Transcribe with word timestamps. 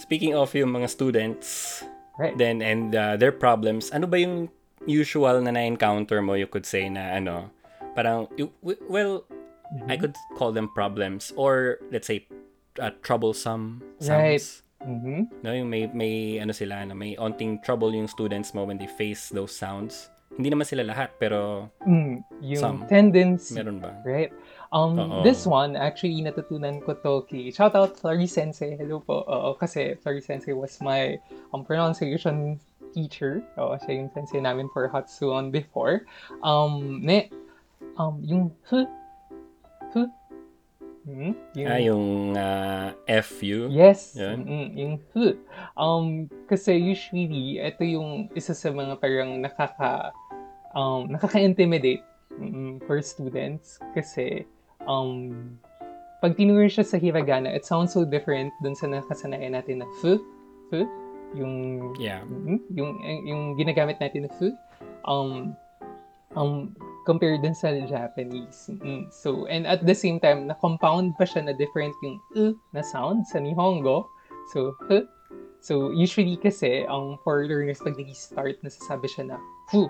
speaking 0.00 0.32
of 0.32 0.48
yung 0.56 0.72
mga 0.72 0.88
students, 0.88 1.80
Right. 2.16 2.36
then 2.36 2.60
and 2.60 2.92
uh, 2.92 3.16
their 3.16 3.32
problems, 3.32 3.88
ano 3.92 4.04
ba 4.04 4.20
yung 4.20 4.48
usual 4.84 5.40
na 5.40 5.52
na-encounter 5.52 6.20
mo, 6.20 6.36
you 6.36 6.44
could 6.44 6.64
say 6.64 6.88
na 6.88 7.16
ano, 7.16 7.48
parang, 7.92 8.28
well, 8.88 9.24
I 9.88 9.96
could 9.96 10.16
call 10.36 10.52
them 10.52 10.68
problems 10.74 11.32
or 11.36 11.78
let's 11.88 12.08
say 12.08 12.26
uh, 12.76 12.90
troublesome 13.00 13.80
Right. 14.04 14.36
sounds. 14.40 14.64
Mhm. 14.80 15.44
No, 15.44 15.52
yung 15.52 15.68
may 15.68 15.86
may 15.92 16.40
ano 16.40 16.56
sila 16.56 16.80
na 16.88 16.96
may 16.96 17.12
onting 17.16 17.60
trouble 17.60 17.92
yung 17.92 18.08
students 18.08 18.56
mo 18.56 18.64
when 18.64 18.80
they 18.80 18.88
face 18.88 19.28
those 19.28 19.52
sounds. 19.52 20.08
Hindi 20.32 20.48
naman 20.50 20.64
sila 20.64 20.88
lahat 20.88 21.20
pero 21.20 21.68
Mm, 21.84 22.24
yung 22.40 22.60
Some. 22.60 22.78
tendency. 22.88 23.52
meron 23.56 23.76
ba? 23.76 23.92
Right. 24.02 24.32
Um, 24.70 24.94
Oo. 24.98 25.26
this 25.26 25.50
one, 25.50 25.74
actually, 25.74 26.22
natutunan 26.22 26.78
ko 26.86 26.94
to 26.94 27.26
kay, 27.26 27.50
shout 27.50 27.74
out 27.74 27.98
Flori 27.98 28.30
Sensei, 28.30 28.78
hello 28.78 29.02
po. 29.02 29.26
Oo, 29.26 29.58
kasi 29.58 29.98
Flori 29.98 30.22
Sensei 30.22 30.54
was 30.54 30.78
my 30.78 31.18
um, 31.50 31.66
pronunciation 31.66 32.54
teacher. 32.94 33.42
Oo, 33.58 33.74
siya 33.82 33.98
yung 33.98 34.10
sensei 34.14 34.38
namin 34.38 34.70
for 34.70 34.86
Hatsuon 34.86 35.50
before. 35.50 36.06
Um, 36.46 37.02
ne, 37.02 37.34
um, 37.98 38.22
yung 38.22 38.54
h, 38.70 38.86
h, 39.90 40.06
hmm, 41.02 41.34
yung, 41.58 41.66
Ah, 41.66 41.80
yung 41.82 42.06
uh, 42.38 42.88
FU. 43.26 43.66
Yes, 43.74 44.14
mm, 44.14 44.78
yung 44.78 45.02
h. 45.02 45.34
Um, 45.74 46.30
kasi 46.46 46.78
usually, 46.78 47.58
ito 47.58 47.82
yung 47.82 48.30
isa 48.38 48.54
sa 48.54 48.70
mga 48.70 49.02
parang 49.02 49.34
nakaka, 49.42 50.14
um, 50.78 51.10
nakaka-intimidate 51.10 52.06
mm, 52.38 52.86
for 52.86 53.02
students 53.02 53.82
kasi 53.98 54.46
um, 54.86 55.56
pag 56.20 56.36
tinuro 56.36 56.68
siya 56.68 56.84
sa 56.84 57.00
hiragana, 57.00 57.48
it 57.48 57.64
sounds 57.64 57.92
so 57.92 58.04
different 58.04 58.52
dun 58.60 58.76
sa 58.76 58.86
nakasanayan 58.86 59.56
natin 59.56 59.80
na 59.80 59.88
f, 60.04 60.20
f, 60.72 60.84
yung 61.32 61.80
Yeah. 61.96 62.20
mm, 62.28 62.60
yung 62.74 62.90
yung 63.24 63.42
ginagamit 63.56 63.96
natin 64.00 64.28
na 64.28 64.30
f, 64.36 64.52
um, 65.08 65.56
um, 66.36 66.76
compared 67.08 67.40
dun 67.42 67.56
sa 67.56 67.72
Japanese. 67.88 68.68
Mm, 68.68 69.08
so, 69.10 69.48
and 69.48 69.66
at 69.66 69.82
the 69.88 69.96
same 69.96 70.20
time, 70.20 70.46
na-compound 70.46 71.16
pa 71.16 71.24
siya 71.24 71.48
na 71.48 71.54
different 71.56 71.94
yung 72.04 72.20
u 72.36 72.44
na 72.76 72.84
sound 72.84 73.24
sa 73.26 73.40
Nihongo. 73.40 74.04
So, 74.52 74.76
h. 74.92 75.02
So, 75.60 75.92
usually 75.92 76.40
kasi, 76.40 76.88
ang 76.88 77.20
for 77.20 77.44
learners, 77.44 77.84
pag 77.84 77.92
nag-start, 77.92 78.64
nasasabi 78.64 79.06
siya 79.12 79.24
na 79.28 79.36
fu. 79.68 79.88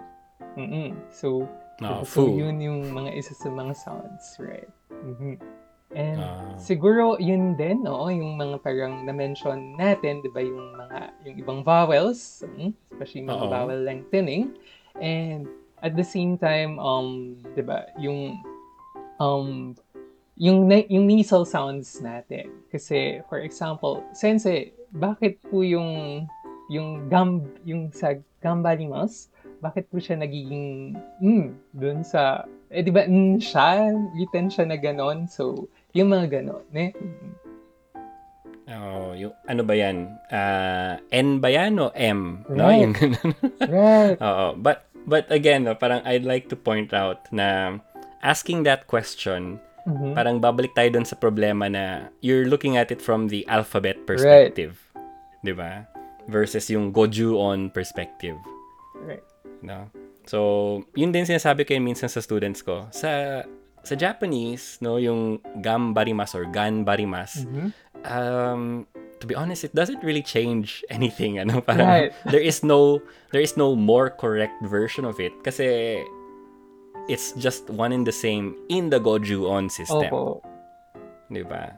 Mm-mm. 0.58 0.98
So, 1.14 1.46
No, 1.78 2.02
so, 2.02 2.26
fu. 2.26 2.36
yun 2.36 2.58
yung 2.60 2.90
mga 2.90 3.14
isa 3.14 3.32
sa 3.38 3.48
mga 3.54 3.72
sounds, 3.78 4.36
right? 4.42 4.66
Mhm. 5.00 5.38
And 5.90 6.22
Ah. 6.22 6.54
siguro 6.54 7.18
yun 7.18 7.58
din, 7.58 7.82
no, 7.82 8.06
yung 8.06 8.38
mga 8.38 8.62
parang 8.62 9.02
na-mention 9.02 9.74
natin, 9.74 10.22
'di 10.22 10.30
ba, 10.30 10.38
yung 10.38 10.78
mga 10.78 10.98
yung 11.26 11.36
ibang 11.42 11.60
vowels, 11.66 12.46
mm, 12.46 12.70
especially 12.94 13.26
mga 13.26 13.44
Oo. 13.46 13.50
vowel 13.50 13.80
lengthening. 13.82 14.54
And 15.02 15.50
at 15.82 15.98
the 15.98 16.06
same 16.06 16.38
time, 16.38 16.78
um, 16.78 17.34
'di 17.58 17.62
ba, 17.66 17.90
yung 17.98 18.38
um 19.18 19.74
yung 20.38 20.70
na- 20.70 20.86
yung 20.86 21.10
nasal 21.10 21.42
sounds 21.42 21.98
natin. 21.98 22.48
Kasi 22.70 23.20
for 23.26 23.42
example, 23.42 24.00
sensei, 24.14 24.70
bakit 24.94 25.42
po 25.42 25.66
yung 25.66 26.22
yung 26.70 27.10
gam 27.10 27.42
yung 27.66 27.90
sa 27.90 28.14
gambarimas, 28.38 29.26
bakit 29.60 29.86
po 29.88 29.96
siya 29.96 30.16
nagiging 30.16 30.96
mm, 31.20 31.46
dun 31.72 32.00
sa 32.00 32.42
eh 32.68 32.80
di 32.80 32.88
ba 32.88 33.04
mm, 33.04 33.38
siya 33.38 33.92
written 34.12 34.48
siya 34.48 34.64
na 34.64 34.76
ganon 34.76 35.24
so 35.24 35.68
yung 35.92 36.08
mga 36.08 36.40
ganon 36.40 36.64
eh 36.72 36.90
Oh, 38.70 39.18
yung 39.18 39.34
ano 39.50 39.66
ba 39.66 39.74
'yan? 39.74 40.06
Ah, 40.30 41.02
N 41.10 41.42
ba 41.42 41.50
'yan 41.50 41.74
o 41.82 41.90
M? 41.90 42.46
No, 42.46 42.70
Right. 42.70 42.86
yung 42.86 42.94
ganun. 42.94 43.34
right 43.66 44.14
Oo. 44.22 44.54
But 44.54 44.86
but 45.10 45.26
again, 45.26 45.66
no, 45.66 45.74
parang 45.74 46.06
I'd 46.06 46.22
like 46.22 46.46
to 46.48 46.56
point 46.56 46.94
out 46.94 47.26
na 47.34 47.78
asking 48.22 48.62
that 48.70 48.86
question, 48.86 49.58
Mhm. 49.90 50.14
parang 50.14 50.38
babalik 50.38 50.70
tayo 50.78 50.86
dun 50.86 51.02
sa 51.02 51.18
problema 51.18 51.66
na 51.66 52.14
you're 52.22 52.46
looking 52.46 52.78
at 52.78 52.94
it 52.94 53.02
from 53.02 53.26
the 53.26 53.42
alphabet 53.50 54.06
perspective. 54.06 54.78
'Di 55.42 55.50
ba? 55.50 55.90
Versus 56.30 56.70
yung 56.70 56.94
Goju-on 56.94 57.74
perspective. 57.74 58.38
right 59.02 59.24
No? 59.62 59.88
So, 60.26 60.38
yun 60.94 61.10
din 61.10 61.24
sinasabi 61.24 61.66
ko 61.66 61.74
minsan 61.80 62.08
sa 62.08 62.20
students 62.20 62.62
ko. 62.62 62.86
Sa 62.92 63.42
sa 63.80 63.94
Japanese, 63.96 64.76
no, 64.80 65.00
yung 65.00 65.40
gambarimas 65.58 66.36
or 66.36 66.44
ganbarimas, 66.44 67.48
Mhm. 67.48 67.72
um, 68.04 68.84
to 69.16 69.24
be 69.24 69.32
honest, 69.32 69.64
it 69.64 69.72
doesn't 69.72 70.04
really 70.04 70.20
change 70.22 70.84
anything. 70.92 71.40
Ano, 71.40 71.60
parang 71.68 71.88
Right. 71.88 72.12
there 72.28 72.44
is 72.44 72.60
no 72.60 73.00
there 73.32 73.40
is 73.40 73.56
no 73.56 73.72
more 73.72 74.12
correct 74.12 74.56
version 74.68 75.08
of 75.08 75.16
it 75.16 75.32
kasi 75.40 75.96
it's 77.08 77.32
just 77.36 77.68
one 77.72 77.90
and 77.90 78.04
the 78.04 78.14
same 78.14 78.54
in 78.68 78.92
the 78.92 79.00
Goju-on 79.00 79.72
system. 79.72 80.12
opo 80.12 80.44
Di 81.30 81.42
ba? 81.42 81.72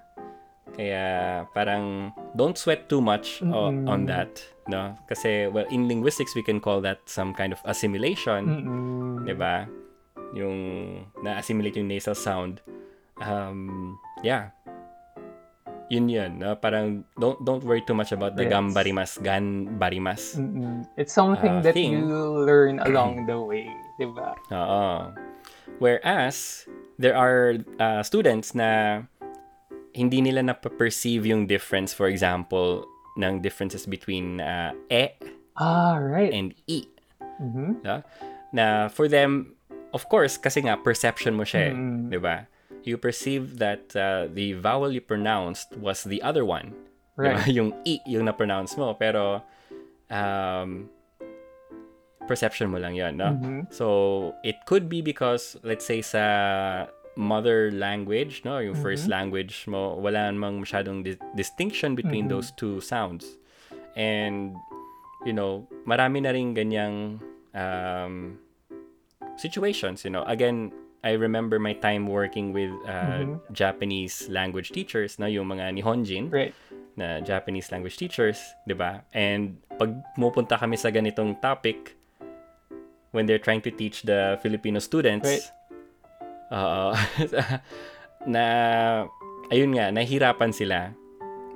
Kaya 0.72 1.04
parang 1.52 2.10
don't 2.32 2.56
sweat 2.56 2.88
too 2.88 3.04
much 3.04 3.44
Mm-mm. 3.44 3.84
on 3.84 4.08
that, 4.08 4.40
no? 4.66 4.96
Kasi 5.04 5.46
well, 5.46 5.68
in 5.68 5.84
linguistics 5.84 6.32
we 6.32 6.40
can 6.40 6.60
call 6.60 6.80
that 6.80 7.04
some 7.04 7.36
kind 7.36 7.52
of 7.52 7.60
assimilation, 7.68 8.48
Mm-mm. 8.48 9.28
'di 9.28 9.36
ba? 9.36 9.68
Yung 10.32 10.56
na-assimilate 11.20 11.76
yung 11.76 11.92
nasal 11.92 12.16
sound. 12.16 12.64
Um, 13.20 14.00
yeah. 14.24 14.48
Yun 15.92 16.08
yun, 16.08 16.40
no? 16.40 16.56
Parang 16.56 17.04
don't 17.20 17.36
don't 17.44 17.60
worry 17.68 17.84
too 17.84 17.92
much 17.92 18.16
about 18.16 18.32
the 18.40 18.48
Yes. 18.48 18.56
gambarimas, 18.56 19.20
ganbarimas. 19.20 20.40
Mm-mm. 20.40 20.88
it's 20.96 21.12
something 21.12 21.60
Uh, 21.60 21.64
that 21.68 21.76
thing. 21.76 21.92
you 22.00 22.16
learn 22.48 22.80
along 22.88 23.28
the 23.28 23.36
way 23.36 23.68
di 24.00 24.08
ba 24.08 24.32
Oo. 24.48 25.12
Whereas, 25.78 26.64
there 26.96 27.12
are 27.12 27.58
uh, 27.76 28.00
students 28.00 28.56
na 28.56 29.02
hindi 29.92 30.20
nila 30.24 30.40
na-perceive 30.42 31.26
yung 31.28 31.46
difference, 31.46 31.92
for 31.92 32.08
example, 32.08 32.84
ng 33.20 33.40
differences 33.44 33.84
between 33.84 34.40
uh, 34.40 34.72
e 34.88 35.12
ah 35.60 36.00
right 36.00 36.32
and 36.32 36.56
i. 36.64 36.88
Mhm. 37.40 37.84
No? 37.84 38.00
Na 38.52 38.88
for 38.88 39.04
them, 39.08 39.52
of 39.92 40.08
course, 40.08 40.40
kasi 40.40 40.64
nga, 40.64 40.80
perception 40.80 41.36
mo 41.36 41.44
siya, 41.44 41.72
eh, 41.72 41.74
Mm. 41.76 42.08
di 42.08 42.18
ba? 42.20 42.48
You 42.82 42.96
perceive 42.98 43.60
that 43.60 43.92
uh, 43.94 44.26
the 44.32 44.56
vowel 44.58 44.90
you 44.90 45.04
pronounced 45.04 45.76
was 45.76 46.02
the 46.08 46.18
other 46.24 46.42
one. 46.42 46.72
Di 47.20 47.28
ba? 47.28 47.36
right 47.36 47.52
yung 47.58 47.76
i 47.84 48.00
yung 48.08 48.24
na-pronounce 48.24 48.74
mo. 48.80 48.96
Pero, 48.96 49.44
um, 50.08 50.88
perception 52.24 52.70
mo 52.72 52.78
lang 52.80 52.96
yon 52.96 53.20
no? 53.20 53.36
Mhm. 53.36 53.68
So, 53.68 53.86
it 54.40 54.56
could 54.64 54.88
be 54.88 55.02
because, 55.04 55.58
let's 55.60 55.84
say, 55.84 56.00
sa 56.00 56.24
mother 57.14 57.70
language, 57.70 58.40
no, 58.44 58.58
yung 58.58 58.74
first 58.74 59.04
Mhm. 59.06 59.12
language 59.12 59.68
mo, 59.68 59.94
wala 60.00 60.32
namang 60.32 60.64
masyadong 60.64 61.04
di- 61.04 61.20
distinction 61.36 61.92
between 61.94 62.24
Mhm. 62.26 62.32
those 62.32 62.48
two 62.56 62.80
sounds. 62.80 63.36
And, 63.92 64.56
you 65.28 65.36
know, 65.36 65.68
marami 65.84 66.24
na 66.24 66.32
rin 66.32 66.56
ganyang 66.56 67.20
um, 67.52 68.40
situations, 69.36 70.04
you 70.04 70.10
know. 70.10 70.24
Again, 70.24 70.72
I 71.04 71.18
remember 71.20 71.58
my 71.58 71.74
time 71.74 72.08
working 72.08 72.56
with 72.56 72.72
uh, 72.88 73.28
Mhm. 73.28 73.44
Japanese 73.52 74.30
language 74.32 74.72
teachers, 74.72 75.18
no, 75.20 75.26
yung 75.28 75.52
mga 75.52 75.74
Nihonjin 75.76 76.32
right 76.32 76.54
na 76.96 77.20
Japanese 77.20 77.68
language 77.72 77.96
teachers, 77.96 78.40
'di 78.64 78.72
ba? 78.72 79.04
And 79.12 79.60
pag 79.76 79.92
pumupunta 80.16 80.56
kami 80.56 80.80
sa 80.80 80.88
ganitong 80.88 81.40
topic 81.44 81.96
when 83.12 83.28
they're 83.28 83.42
trying 83.42 83.60
to 83.60 83.72
teach 83.72 84.04
the 84.08 84.40
Filipino 84.40 84.80
students, 84.80 85.28
Right. 85.28 85.44
Oo, 86.52 86.92
na 88.34 88.44
ayun 89.50 89.72
nga, 89.74 89.90
nahihirapan 89.90 90.52
sila 90.52 90.92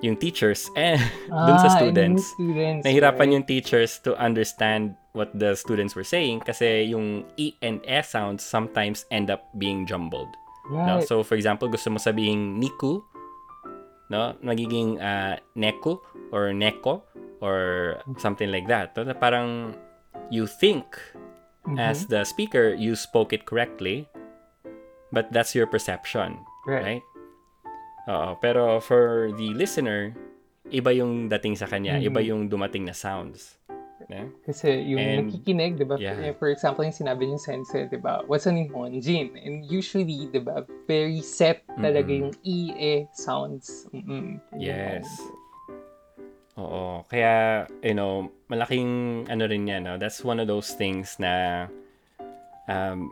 yung 0.05 0.17
teachers 0.17 0.69
eh 0.77 1.01
dun 1.29 1.57
sa 1.57 1.73
Ah, 1.73 1.77
students. 1.81 2.37
students 2.37 2.85
Nahirapan 2.85 3.29
right. 3.29 3.35
yung 3.41 3.47
teachers 3.49 3.97
to 4.05 4.13
understand 4.17 4.93
what 5.17 5.33
the 5.33 5.57
students 5.57 5.97
were 5.97 6.05
saying 6.05 6.45
kasi 6.45 6.85
yung 6.85 7.25
E 7.41 7.57
and 7.65 7.81
S 7.89 8.13
sounds 8.13 8.45
sometimes 8.45 9.09
end 9.09 9.33
up 9.33 9.49
being 9.57 9.89
jumbled. 9.89 10.29
No? 10.69 11.01
right 11.01 11.07
So, 11.09 11.25
for 11.25 11.33
example, 11.39 11.71
gusto 11.73 11.89
mo 11.89 11.97
sabihin 11.97 12.61
niku, 12.61 13.01
no? 14.13 14.37
Nagiging 14.45 15.01
uh, 15.01 15.41
neku 15.57 15.97
or 16.29 16.53
neko 16.53 17.01
or 17.41 17.97
something 18.21 18.53
like 18.53 18.69
that. 18.69 18.93
No? 18.93 19.09
Parang 19.17 19.73
you 20.29 20.45
think 20.45 20.85
Mhm. 21.65 21.81
as 21.81 22.05
the 22.07 22.23
speaker, 22.23 22.77
you 22.77 22.95
spoke 22.95 23.33
it 23.33 23.43
correctly, 23.49 24.05
but 25.17 25.33
that's 25.33 25.57
your 25.57 25.65
perception, 25.65 26.37
right 26.69 27.01
right? 27.01 27.05
Oo, 28.07 28.37
pero 28.39 28.79
for 28.79 29.33
the 29.35 29.57
listener, 29.57 30.13
iba 30.69 30.93
yung 30.93 31.27
dating 31.27 31.57
sa 31.57 31.65
kanya, 31.65 31.97
iba 31.97 32.21
Mhm. 32.21 32.29
yung 32.29 32.43
dumating 32.47 32.85
na 32.85 32.93
sounds. 32.93 33.57
Yeah? 34.07 34.29
Kasi 34.47 34.87
yung 34.87 35.01
And- 35.03 35.19
nakikinig, 35.33 35.75
di 35.75 35.83
ba? 35.83 35.97
yeah. 35.99 36.31
For 36.39 36.53
example, 36.53 36.87
yung 36.87 36.95
sinabi 36.95 37.27
yung 37.27 37.43
sensei, 37.43 37.91
di 37.91 37.99
ba? 37.99 38.23
What's 38.29 38.47
an 38.47 38.55
Nihonjin? 38.55 39.35
And 39.35 39.67
usually, 39.67 40.31
di 40.31 40.39
ba, 40.39 40.63
very 40.87 41.19
set 41.19 41.67
talaga 41.75 42.07
Mm-mm. 42.07 42.31
yung 42.31 42.33
E, 42.47 42.59
E 42.71 42.93
sounds. 43.11 43.91
Mm-mm. 43.91 44.39
Yes. 44.55 45.09
Oo. 46.55 47.03
Kaya, 47.11 47.67
you 47.83 47.93
know, 47.93 48.31
malaking 48.47 49.27
ano 49.27 49.43
rin 49.51 49.67
yan, 49.67 49.83
no? 49.83 49.99
That's 49.99 50.23
one 50.23 50.39
of 50.39 50.47
those 50.47 50.71
things 50.79 51.19
na 51.19 51.67
um, 52.71 53.11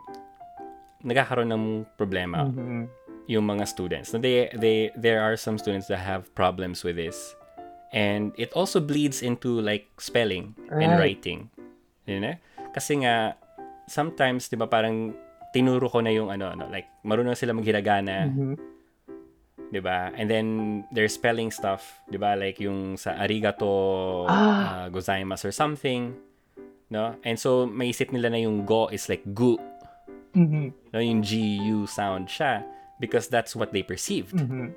nagkakaroon 1.05 1.53
ng 1.53 1.63
problema 1.95 2.49
Mhm. 2.49 2.89
yung 3.29 3.45
mga 3.45 3.63
students. 3.65 4.11
No, 4.11 4.19
they, 4.19 4.49
they, 4.53 4.89
there 4.97 5.21
are 5.21 5.37
some 5.37 5.57
students 5.57 5.85
that 5.87 6.01
have 6.01 6.27
problems 6.33 6.81
with 6.81 6.97
this. 6.97 7.33
And 7.93 8.33
it 8.35 8.51
also 8.53 8.81
bleeds 8.81 9.21
into 9.21 9.61
like 9.61 9.87
spelling 9.97 10.57
and 10.67 10.97
Right. 10.97 11.21
writing. 11.21 11.47
Yun 12.05 12.25
eh? 12.25 12.37
Kasi 12.73 13.01
nga, 13.01 13.37
sometimes, 13.87 14.49
di 14.49 14.57
ba, 14.57 14.67
parang 14.67 15.13
tinuro 15.55 15.87
ko 15.87 16.03
na 16.03 16.11
yung 16.11 16.27
ano, 16.27 16.51
ano 16.51 16.67
like, 16.67 16.89
marunong 17.01 17.37
sila 17.37 17.55
maghiragana, 17.55 18.27
Mhm. 18.27 18.53
'di 19.71 19.81
ba? 19.81 20.11
And 20.13 20.27
then 20.29 20.47
there's 20.91 21.15
spelling 21.15 21.49
stuff, 21.49 22.03
'di 22.05 22.19
ba? 22.19 22.35
Like 22.35 22.59
yung 22.59 22.99
sa 22.99 23.17
arigato 23.17 23.65
Ah. 24.27 24.85
uh, 24.85 24.87
gozaimasu 24.91 25.49
or 25.49 25.55
something, 25.55 26.13
no? 26.91 27.15
And 27.23 27.39
so 27.39 27.65
maisip 27.65 28.11
nila 28.11 28.29
na 28.29 28.37
yung 28.37 28.67
go 28.67 28.91
is 28.91 29.07
like 29.09 29.23
gu, 29.33 29.57
Mhm. 30.35 30.71
no? 30.91 30.99
Yung 30.99 31.23
GU 31.23 31.87
sound 31.87 32.27
siya 32.27 32.61
because 32.99 33.27
that's 33.27 33.55
what 33.55 33.71
they 33.71 33.81
perceived, 33.81 34.35
Mhm. 34.35 34.75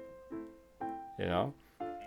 you 1.19 1.27
know? 1.27 1.53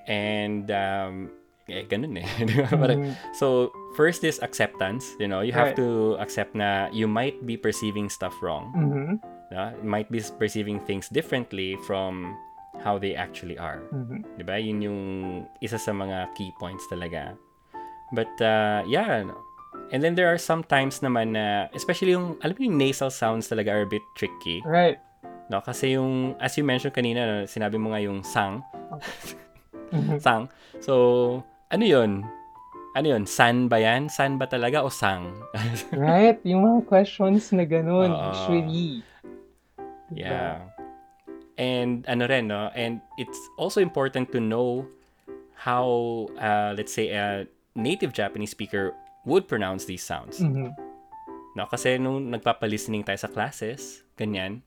And 0.07 0.71
um 0.71 1.29
eh, 1.69 1.85
ganun 1.85 2.17
eh. 2.19 2.25
Mhm. 2.73 3.13
so 3.35 3.69
first 3.95 4.23
is 4.23 4.39
acceptance, 4.41 5.05
you 5.19 5.27
know? 5.27 5.39
You 5.43 5.51
have 5.53 5.75
Right. 5.75 5.79
to 5.83 6.17
accept 6.19 6.55
na 6.55 6.87
you 6.91 7.07
might 7.07 7.43
be 7.45 7.55
perceiving 7.55 8.09
stuff 8.09 8.33
wrong. 8.41 8.71
Mhm. 8.75 9.09
No? 9.51 9.63
You 9.77 9.87
might 9.87 10.07
be 10.09 10.23
perceiving 10.39 10.79
things 10.83 11.11
differently 11.11 11.75
from 11.83 12.35
how 12.81 12.97
they 12.97 13.13
actually 13.13 13.59
are. 13.59 13.83
Mhm. 13.93 14.23
'di 14.39 14.43
ba? 14.47 14.55
Yun 14.57 14.79
yung 14.81 15.01
isa 15.61 15.77
sa 15.77 15.91
mga 15.91 16.33
key 16.33 16.49
points 16.57 16.87
talaga. 16.89 17.35
But 18.11 18.31
uh, 18.41 18.83
yeah. 18.87 19.27
And 19.91 19.99
then 20.03 20.15
there 20.15 20.27
are 20.31 20.39
some 20.39 20.63
times 20.63 20.99
naman 20.99 21.35
na 21.35 21.67
especially 21.73 22.11
yung 22.15 22.35
alam 22.41 22.55
mo 22.55 22.61
yung 22.63 22.77
nasal 22.79 23.11
sounds 23.11 23.47
talaga 23.47 23.71
are 23.71 23.83
a 23.83 23.89
bit 23.89 24.03
tricky, 24.15 24.59
Right. 24.63 24.99
no? 25.49 25.59
Kasi 25.59 25.95
yung 25.95 26.35
as 26.39 26.55
you 26.55 26.63
mentioned 26.63 26.95
kanina, 26.95 27.23
no, 27.23 27.35
sinabi 27.45 27.75
mo 27.75 27.91
nga 27.91 28.01
yung 28.01 28.23
sang, 28.23 28.63
Mhm. 29.91 30.19
sang. 30.25 30.47
So, 30.79 31.43
ano 31.69 31.83
'yun? 31.83 32.23
Ano 32.95 33.07
'yun? 33.07 33.23
San 33.23 33.71
ba 33.71 33.79
'yan? 33.79 34.11
San 34.11 34.35
ba 34.35 34.47
talaga 34.47 34.83
o 34.83 34.91
sang? 34.91 35.31
Right. 35.95 36.39
Yung 36.43 36.63
mga 36.63 36.79
questions 36.87 37.51
na 37.55 37.63
ganun, 37.63 38.11
Oo. 38.11 38.27
usually. 38.31 39.03
Diba? 40.11 40.27
Yeah. 40.27 40.55
And 41.55 42.03
ano 42.09 42.27
rin, 42.27 42.47
no? 42.51 42.67
And 42.75 42.99
it's 43.15 43.37
also 43.55 43.79
important 43.79 44.31
to 44.35 44.39
know 44.43 44.83
how, 45.55 45.85
uh, 46.35 46.73
let's 46.75 46.91
say, 46.91 47.13
a 47.13 47.45
native 47.77 48.11
Japanese 48.11 48.51
speaker 48.51 48.91
would 49.23 49.45
pronounce 49.45 49.85
these 49.85 50.01
sounds. 50.01 50.39
Mhm. 50.39 50.73
No? 51.53 51.67
Kasi 51.67 51.99
nung 51.99 52.31
nagpapalistening 52.31 53.03
tayo 53.03 53.19
sa 53.19 53.29
classes, 53.29 54.01
ganyan, 54.15 54.63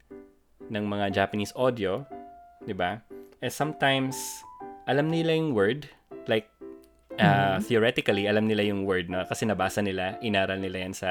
ng 0.65 0.85
mga 0.85 1.12
Japanese 1.12 1.53
audio, 1.55 2.05
di 2.62 2.73
ba? 2.73 3.01
And 3.41 3.53
sometimes, 3.53 4.17
alam 4.85 5.09
nila 5.09 5.37
yung 5.37 5.53
word, 5.53 5.89
like, 6.25 6.49
uh, 7.17 7.61
theoretically, 7.61 8.25
alam 8.25 8.49
nila 8.49 8.65
yung 8.65 8.85
word, 8.85 9.09
no? 9.09 9.25
Kasi 9.25 9.45
nabasa 9.45 9.81
nila, 9.81 10.17
inaral 10.21 10.61
nila 10.61 10.89
yan 10.89 10.95
sa 10.97 11.11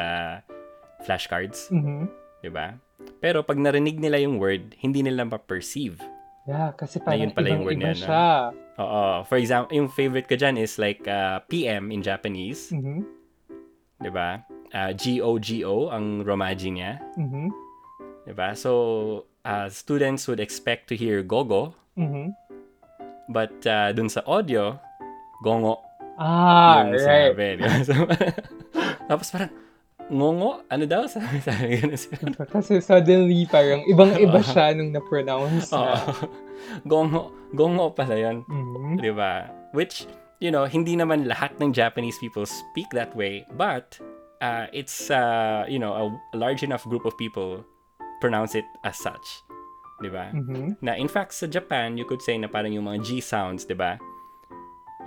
flashcards, 1.04 1.70
Mhm. 1.70 2.10
di 2.42 2.50
ba? 2.50 2.78
Pero 3.20 3.44
pag 3.44 3.60
narinig 3.60 4.00
nila 4.00 4.18
yung 4.22 4.40
word, 4.40 4.74
hindi 4.80 5.04
nila 5.04 5.28
ma-perceive. 5.28 6.00
Yeah, 6.44 6.76
kasi 6.76 7.00
Na 7.00 7.16
yun 7.16 7.32
parang 7.32 7.36
pala 7.36 7.48
yung 7.50 7.64
word 7.64 7.80
yan, 7.80 7.96
siya. 7.96 8.52
Oo. 8.80 9.24
For 9.24 9.38
example, 9.40 9.72
yung 9.72 9.88
favorite 9.88 10.28
ko 10.28 10.36
dyan 10.36 10.60
is 10.60 10.76
like 10.76 11.06
uh, 11.06 11.40
PM 11.48 11.88
in 11.88 12.02
Japanese, 12.02 12.72
Mhm. 12.74 13.23
Di 14.04 14.12
ba? 14.12 14.44
Uh, 14.74 14.92
G-O-G-O 14.92 15.90
ang 15.90 16.22
romaji 16.22 16.74
niya, 16.74 17.00
Mhm. 17.16 17.48
di 18.26 18.34
ba? 18.34 18.52
So, 18.54 18.72
uh, 19.42 19.70
students 19.70 20.28
would 20.28 20.42
expect 20.42 20.92
to 20.92 20.96
hear 20.96 21.22
gogo, 21.22 21.72
Mhm. 21.96 22.34
but 23.30 23.54
uh, 23.64 23.90
dun 23.92 24.10
sa 24.10 24.22
audio, 24.26 24.76
gongo 25.40 25.80
Ah, 26.14 26.86
yung 26.86 26.94
right. 26.94 27.34
sinabi. 27.34 27.48
di 27.58 27.64
ba? 27.64 27.74
So, 27.88 27.94
tapos 29.08 29.28
parang, 29.30 29.52
ngongo? 30.10 30.62
Ano 30.68 30.84
daw? 30.86 31.08
Sabi, 31.12 31.42
sabi 31.42 31.80
ganun 31.80 31.98
sila. 31.98 32.38
Kasi 32.54 32.78
suddenly, 32.80 33.48
parang 33.48 33.82
ibang-iba 33.88 34.38
siya 34.42 34.74
nung 34.74 34.94
na-pronounce 34.94 35.74
na. 35.74 35.98
gongo. 36.86 37.34
Gongo 37.50 37.94
pala 37.94 38.14
yun. 38.14 38.46
Mhm. 38.46 39.02
Di 39.02 39.10
ba? 39.10 39.50
Which, 39.74 40.06
you 40.44 40.52
know, 40.52 40.68
hindi 40.68 41.00
naman 41.00 41.24
lahat 41.24 41.56
ng 41.64 41.72
Japanese 41.72 42.20
people 42.20 42.44
speak 42.44 42.92
that 42.92 43.16
way, 43.16 43.48
but 43.56 43.96
uh, 44.44 44.68
it's, 44.76 45.08
uh, 45.08 45.64
you 45.72 45.80
know, 45.80 45.96
a 45.96 46.06
large 46.36 46.68
enough 46.68 46.84
group 46.84 47.08
of 47.08 47.16
people 47.16 47.64
pronounce 48.20 48.52
it 48.52 48.68
as 48.84 49.00
such. 49.00 49.24
Di 50.04 50.12
ba? 50.12 50.36
Mhm. 50.36 50.84
Na 50.84 51.00
in 51.00 51.08
fact, 51.08 51.32
sa 51.32 51.48
Japan, 51.48 51.96
you 51.96 52.04
could 52.04 52.20
say 52.20 52.36
na 52.36 52.52
parang 52.52 52.76
yung 52.76 52.92
mga 52.92 53.08
G 53.08 53.10
sounds, 53.24 53.64
di 53.64 53.72
ba? 53.72 53.96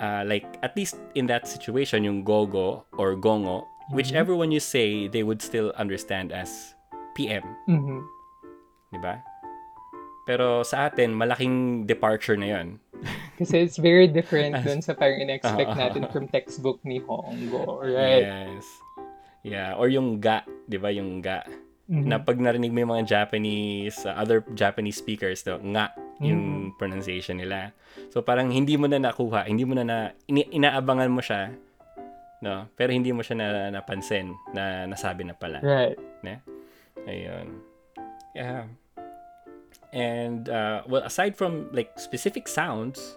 Uh, 0.01 0.25
like, 0.25 0.49
at 0.65 0.73
least 0.73 0.97
in 1.13 1.29
that 1.29 1.45
situation, 1.45 2.01
yung 2.01 2.25
gogo 2.25 2.89
or 2.97 3.13
gongo, 3.13 3.69
whichever 3.93 4.33
one 4.33 4.49
you 4.49 4.61
say, 4.61 5.05
they 5.05 5.21
would 5.21 5.45
still 5.45 5.69
understand 5.77 6.33
as 6.33 6.73
PM. 7.13 7.45
Mhm. 7.69 8.09
Di 8.89 8.99
ba? 9.05 9.21
Pero 10.25 10.65
sa 10.65 10.89
atin, 10.89 11.13
malaking 11.13 11.85
departure 11.85 12.41
na 12.41 12.57
yon. 12.57 12.81
Kasi 13.37 13.63
it's 13.63 13.77
very 13.77 14.09
different 14.09 14.57
dun 14.65 14.81
sa 14.81 14.97
parang 14.97 15.21
in-expect 15.21 15.77
Oo. 15.77 15.81
natin 15.81 16.03
from 16.09 16.25
textbook 16.29 16.81
ni 16.83 17.05
Hongo, 17.05 17.85
right? 17.85 18.25
Yes. 18.25 18.65
Yeah, 19.47 19.79
or 19.79 19.87
yung 19.93 20.19
ga, 20.19 20.43
'di 20.67 20.79
ba, 20.81 20.91
yung 20.91 21.21
ga. 21.23 21.45
Mhm. 21.87 22.11
Na 22.11 22.19
pag 22.19 22.35
narinig 22.41 22.75
mo 22.75 22.83
yung 22.83 22.93
mga 22.99 23.07
Japanese 23.07 24.03
uh, 24.03 24.19
other 24.19 24.43
Japanese 24.59 24.99
speakers 24.99 25.47
to, 25.47 25.61
nga 25.71 25.95
yung 26.19 26.73
pronunciation 26.81 27.37
nila. 27.39 27.77
So 28.11 28.25
parang 28.25 28.49
hindi 28.51 28.75
mo 28.75 28.89
na 28.89 28.99
nakuha, 28.99 29.47
hindi 29.47 29.63
mo 29.63 29.77
na, 29.77 29.85
na 29.85 29.99
ini- 30.27 30.49
inaabangan 30.51 31.13
mo 31.13 31.21
siya, 31.21 31.53
no? 32.41 32.67
Pero 32.75 32.91
hindi 32.91 33.13
mo 33.13 33.21
siya 33.21 33.37
na, 33.39 33.49
napansin 33.71 34.33
na 34.57 34.89
nasabi 34.89 35.29
na 35.29 35.37
pala. 35.37 35.61
Right. 35.61 35.95
Ayun. 37.07 37.63
Yeah. 38.35 38.67
And 39.95 40.51
uh, 40.51 40.83
well, 40.91 41.07
aside 41.07 41.39
from 41.39 41.71
like 41.73 41.97
specific 41.97 42.51
sounds, 42.51 43.17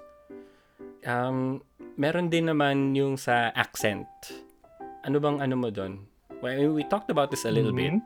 um, 1.05 1.61
meron 1.95 2.27
din 2.27 2.47
naman 2.47 2.95
yung 2.95 3.15
sa 3.15 3.51
accent. 3.53 4.07
Ano 5.03 5.19
bang 5.19 5.39
ano 5.39 5.55
mo 5.55 5.69
doon? 5.69 6.03
Well, 6.39 6.55
I 6.55 6.57
mean, 6.63 6.73
we 6.73 6.83
talked 6.83 7.11
about 7.11 7.31
this 7.31 7.43
a 7.43 7.51
little 7.51 7.75
Mhm. 7.75 7.99
bit. 7.99 8.05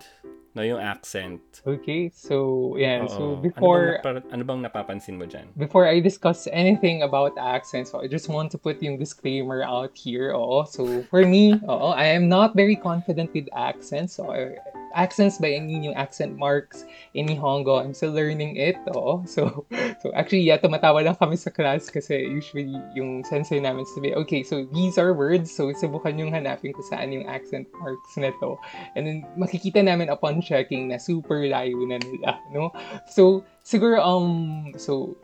No, 0.53 0.62
yung 0.62 0.77
accent. 0.77 1.41
Okay, 1.65 2.13
so, 2.13 2.77
yeah. 2.77 3.09
So, 3.09 3.38
Oo. 3.38 3.41
before, 3.41 3.97
ano 3.97 4.05
bang, 4.05 4.13
napa- 4.21 4.29
ano 4.29 4.43
bang 4.45 4.59
napapansin 4.62 5.17
mo 5.17 5.25
dyan? 5.25 5.50
before 5.57 5.89
I 5.89 5.97
discuss 5.97 6.45
anything 6.53 7.01
about 7.01 7.33
accents, 7.41 7.89
so 7.89 7.97
I 7.97 8.05
just 8.05 8.29
want 8.29 8.53
to 8.53 8.62
put 8.62 8.77
yung 8.77 9.01
disclaimer 9.01 9.65
out 9.65 9.97
here. 9.97 10.29
Oo. 10.29 10.62
So, 10.69 10.85
for 11.09 11.25
me, 11.25 11.57
oo, 11.65 11.89
I 11.97 12.13
am 12.13 12.29
not 12.29 12.53
very 12.53 12.77
confident 12.77 13.33
with 13.33 13.50
accents. 13.57 14.13
So, 14.13 14.29
I- 14.29 14.62
accents 14.93 15.38
by 15.38 15.53
I 15.53 15.59
mean 15.59 15.83
yung 15.83 15.97
accent 15.97 16.38
marks 16.38 16.85
in 17.13 17.25
Nihongo. 17.27 17.81
I'm 17.81 17.93
still 17.93 18.13
learning 18.13 18.57
it. 18.57 18.77
Oo. 18.95 19.25
So, 19.25 19.65
so 20.01 20.13
actually, 20.13 20.45
yeah, 20.45 20.57
tumatawa 20.57 21.03
lang 21.03 21.17
kami 21.17 21.35
sa 21.35 21.50
class 21.50 21.89
kasi 21.89 22.21
usually 22.23 22.69
yung 22.93 23.25
sensei 23.25 23.59
namin 23.59 23.85
sabi, 23.97 24.13
okay, 24.13 24.41
so 24.45 24.65
these 24.71 24.97
are 24.97 25.13
words. 25.13 25.50
So, 25.50 25.73
subukan 25.73 26.17
yung 26.21 26.31
hanapin 26.31 26.73
kung 26.73 26.85
saan 26.85 27.12
yung 27.12 27.25
accent 27.25 27.67
marks 27.81 28.13
na 28.17 28.29
to. 28.41 28.57
And 28.95 29.05
then, 29.05 29.25
makikita 29.35 29.81
namin 29.81 30.09
upon 30.09 30.41
checking 30.41 30.88
na 30.88 30.97
super 31.01 31.43
layo 31.45 31.81
na 31.89 31.97
nila, 31.97 32.38
no? 32.53 32.69
So, 33.09 33.43
siguro, 33.65 33.97
um, 34.01 34.71
so, 34.77 35.17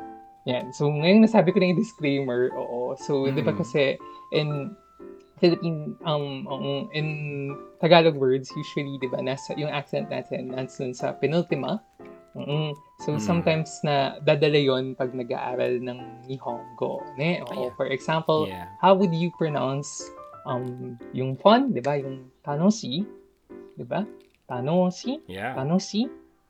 yan. 0.49 0.73
So, 0.73 0.89
ngayong 0.89 1.29
nasabi 1.29 1.53
ko 1.53 1.61
na 1.61 1.69
yung 1.69 1.81
disclaimer, 1.81 2.49
oo. 2.57 2.97
So, 2.97 3.29
di 3.29 3.43
ba 3.45 3.53
Mm. 3.53 3.59
kasi, 3.61 3.99
in 4.33 4.73
Philippine, 5.39 5.95
um, 6.05 6.45
um, 6.45 6.89
in 6.93 7.07
Tagalog 7.79 8.15
words, 8.15 8.51
usually, 8.53 8.99
di 8.99 9.07
ba, 9.07 9.23
nasa, 9.23 9.55
yung 9.55 9.71
accent 9.71 10.11
natin, 10.11 10.51
nasa 10.51 10.91
sa 10.93 11.15
penultima. 11.15 11.79
Mm. 12.37 12.77
So, 13.01 13.17
Mm. 13.17 13.21
sometimes 13.25 13.71
na 13.81 14.21
dadala 14.21 14.59
yon 14.61 14.93
pag 14.93 15.15
nag-aaral 15.15 15.81
ng 15.81 16.29
Nihongo. 16.29 17.01
Ne? 17.17 17.41
Oo. 17.49 17.67
yeah. 17.67 17.71
For 17.73 17.89
example, 17.89 18.45
Yeah. 18.45 18.69
how 18.77 18.93
would 18.93 19.11
you 19.15 19.33
pronounce 19.33 19.89
um, 20.45 20.95
yung 21.11 21.35
fun, 21.35 21.73
di 21.73 21.81
ba? 21.81 21.97
Yung 21.97 22.29
tanoshi, 22.45 23.01
di 23.75 23.85
ba? 23.87 24.05
Tanoshi? 24.45 25.19
Yeah. 25.25 25.57
Tanoshi? 25.57 26.05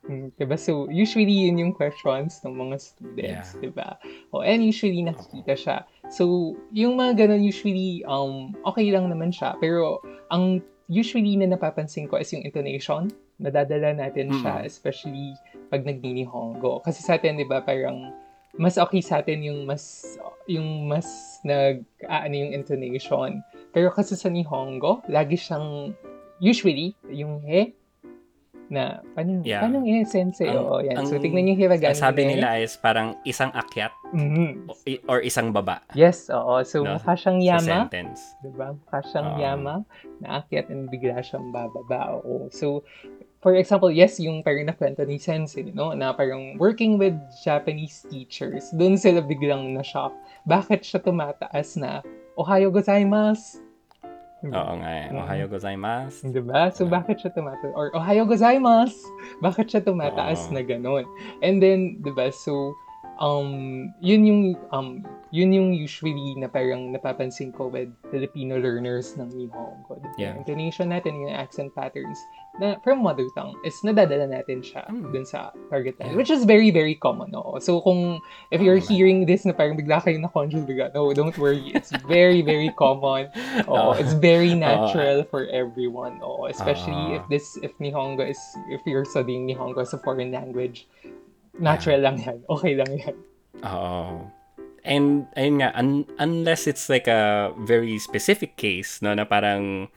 Mm? 0.08 0.32
So, 0.60 0.88
usually 0.92 1.48
yun 1.48 1.60
yung 1.60 1.74
questions 1.76 2.40
ng 2.44 2.56
mga 2.56 2.76
students, 2.80 3.56
Yeah. 3.56 3.62
diba? 3.64 3.90
O, 4.32 4.42
and 4.44 4.64
usually 4.64 5.04
nakikita 5.04 5.54
siya. 5.56 5.78
So, 6.10 6.58
yung 6.74 6.98
mga 6.98 7.26
ganun 7.26 7.46
usually, 7.46 8.02
um, 8.10 8.58
okay 8.66 8.90
lang 8.90 9.08
naman 9.10 9.30
siya. 9.30 9.54
Pero, 9.62 10.02
ang 10.34 10.60
usually 10.90 11.38
na 11.38 11.46
napapansin 11.46 12.10
ko 12.10 12.18
is 12.18 12.34
yung 12.34 12.42
intonation. 12.42 13.14
Nadadala 13.38 13.94
natin 13.94 14.34
siya, 14.42 14.62
Mm. 14.62 14.68
especially 14.68 15.38
pag 15.70 15.86
nagninihongo. 15.86 16.82
Kasi 16.82 17.06
sa 17.06 17.16
atin, 17.16 17.38
di 17.38 17.46
ba, 17.46 17.62
parang 17.62 18.10
mas 18.58 18.82
okay 18.82 19.00
sa 19.00 19.22
atin 19.22 19.46
yung 19.46 19.64
mas 19.70 20.18
yung 20.50 20.90
mas 20.90 21.06
nag 21.46 21.86
ano 22.10 22.34
yung 22.34 22.52
intonation. 22.52 23.40
Pero 23.70 23.94
kasi 23.94 24.18
sa 24.18 24.28
Nihongo, 24.28 25.06
lagi 25.06 25.38
siyang 25.38 25.94
usually 26.42 26.98
yung 27.14 27.46
he 27.46 27.72
na 28.70 29.02
paano 29.14 29.42
Yeah. 29.42 29.62
paano 29.62 29.82
eh 29.82 30.06
sensei 30.06 30.48
Ang- 30.48 30.62
oo 30.62 30.78
yan. 30.80 31.02
so 31.04 31.18
ang- 31.18 31.22
tignan 31.22 31.50
yung 31.50 31.58
hiragana. 31.58 31.92
Ang 31.92 32.00
sabi 32.00 32.22
eh. 32.24 32.30
nila 32.34 32.50
is 32.58 32.74
parang 32.74 33.18
isang 33.24 33.50
akyat 33.52 33.90
Mhm. 34.10 34.70
o- 34.70 34.80
i- 34.86 35.02
or 35.06 35.20
isang 35.20 35.50
baba 35.50 35.82
Yes, 35.94 36.30
oo. 36.30 36.62
So 36.64 36.82
No, 36.82 36.96
mukha 36.96 37.14
siyang 37.14 37.38
sa 37.38 37.50
yama. 37.52 37.66
sentence. 37.66 38.22
Diba? 38.40 38.74
Mukha 38.74 39.00
siyang 39.04 39.30
Oo. 39.34 39.42
yama, 39.42 39.76
naakyat 40.20 40.70
and 40.70 40.88
bigla 40.88 41.20
siyang 41.20 41.50
bababa. 41.50 42.18
Oo. 42.18 42.50
So, 42.50 42.86
for 43.40 43.54
example, 43.54 43.90
yes, 43.90 44.18
yung 44.18 44.42
parang 44.42 44.66
nakwento 44.66 45.02
ni 45.02 45.18
Sensei, 45.18 45.66
no? 45.70 45.94
Na 45.94 46.12
parang 46.12 46.58
working 46.58 46.98
with 46.98 47.16
Japanese 47.40 48.06
teachers, 48.06 48.70
doon 48.72 48.96
sila 48.96 49.20
biglang 49.20 49.72
na-shock. 49.72 50.12
Bakit 50.44 50.82
siya 50.82 51.00
tumataas 51.00 51.74
na, 51.76 52.02
Ohayo 52.36 52.72
gozaimasu? 52.72 53.60
Diba? 54.40 54.56
Oo 54.56 54.74
nga 54.80 54.90
eh. 54.96 55.08
Mhm. 55.12 55.20
Ohayo 55.20 55.46
gozaimasu. 55.52 56.22
Diba? 56.32 56.72
So, 56.72 56.88
bakit 56.88 57.20
siya 57.20 57.32
tumataas? 57.36 57.76
Or, 57.76 57.92
Ohayo 57.92 58.24
gozaimasu! 58.24 59.04
Bakit 59.46 59.66
siya 59.68 59.82
tumataas 59.84 60.48
Oo. 60.48 60.56
na 60.56 60.62
ganun? 60.64 61.04
And 61.44 61.60
then, 61.60 62.00
diba? 62.00 62.32
So, 62.32 62.76
um, 63.20 63.94
yun 64.00 64.26
yung, 64.26 64.42
um, 64.72 65.04
yun 65.30 65.54
yung 65.54 65.70
usually 65.76 66.34
na 66.36 66.48
parang 66.48 66.90
napapansin 66.90 67.54
ko 67.54 67.68
with 67.68 67.92
Filipino 68.10 68.58
learners 68.58 69.14
ng 69.16 69.30
Nihongo. 69.30 70.02
Yeah. 70.18 70.34
Yung 70.34 70.42
intonation 70.42 70.90
natin, 70.90 71.20
yung 71.22 71.36
accent 71.36 71.76
patterns 71.76 72.18
na 72.60 72.76
from 72.84 73.04
mother 73.06 73.24
tongue 73.38 73.56
is 73.64 73.78
nadadala 73.86 74.26
natin 74.26 74.60
siya 74.60 74.84
Mm. 74.90 75.14
dun 75.14 75.24
sa 75.24 75.54
target 75.70 75.96
natin. 76.02 76.12
Yeah. 76.12 76.18
Which 76.18 76.32
is 76.34 76.44
very, 76.44 76.72
very 76.72 76.96
common. 76.96 77.30
No? 77.32 77.56
So, 77.62 77.80
kung 77.80 78.20
if 78.50 78.60
you're 78.60 78.82
Tama. 78.82 78.90
hearing 78.90 79.20
this 79.30 79.46
na 79.46 79.54
parang 79.54 79.78
bigla 79.78 80.02
kayo 80.02 80.18
na-conjure 80.18 80.66
bigla, 80.66 80.92
no, 80.96 81.14
don't 81.14 81.36
worry. 81.38 81.72
It's 81.78 81.94
very, 82.10 82.42
very 82.42 82.74
common. 82.82 83.30
Oo. 83.70 83.94
it's 84.02 84.18
very 84.18 84.56
natural 84.58 85.24
for 85.30 85.46
everyone. 85.54 86.18
Oo, 86.26 86.50
especially 86.50 87.14
Oo. 87.14 87.22
if 87.22 87.24
this 87.30 87.54
if 87.62 87.72
Nihongo 87.78 88.26
is 88.26 88.40
if 88.74 88.82
you're 88.84 89.06
studying 89.06 89.46
Nihongo 89.46 89.86
as 89.86 89.94
a 89.94 90.00
foreign 90.02 90.34
language, 90.34 90.90
natural 91.60 92.00
lang 92.02 92.18
yan. 92.18 92.42
Okay 92.48 92.74
lang 92.76 92.92
yan. 92.96 93.16
Oo. 93.64 94.32
And 94.82 95.28
ayun 95.36 95.60
nga, 95.60 95.70
un- 95.76 96.08
unless 96.18 96.64
it's 96.66 96.88
like 96.88 97.06
a 97.06 97.52
very 97.68 98.00
specific 98.00 98.56
case, 98.56 99.04
no, 99.04 99.12
na 99.14 99.28
parang 99.28 99.92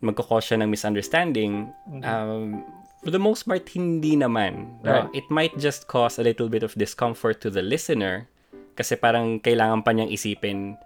magkakause 0.00 0.52
siya 0.52 0.64
ng 0.64 0.70
misunderstanding, 0.72 1.68
Mhm. 1.88 2.02
um, 2.02 2.64
for 3.04 3.12
the 3.12 3.20
most 3.20 3.44
part, 3.44 3.68
hindi 3.76 4.16
naman. 4.16 4.80
No? 4.80 5.08
Right. 5.08 5.08
It 5.12 5.28
might 5.28 5.56
just 5.60 5.86
cause 5.86 6.16
a 6.16 6.24
little 6.24 6.48
bit 6.48 6.64
of 6.64 6.72
discomfort 6.74 7.44
to 7.44 7.52
the 7.52 7.60
listener 7.60 8.28
kasi 8.74 8.96
parang 8.96 9.38
kailangan 9.40 9.84
pa 9.84 9.92
niyang 9.92 10.08
isipin 10.08 10.80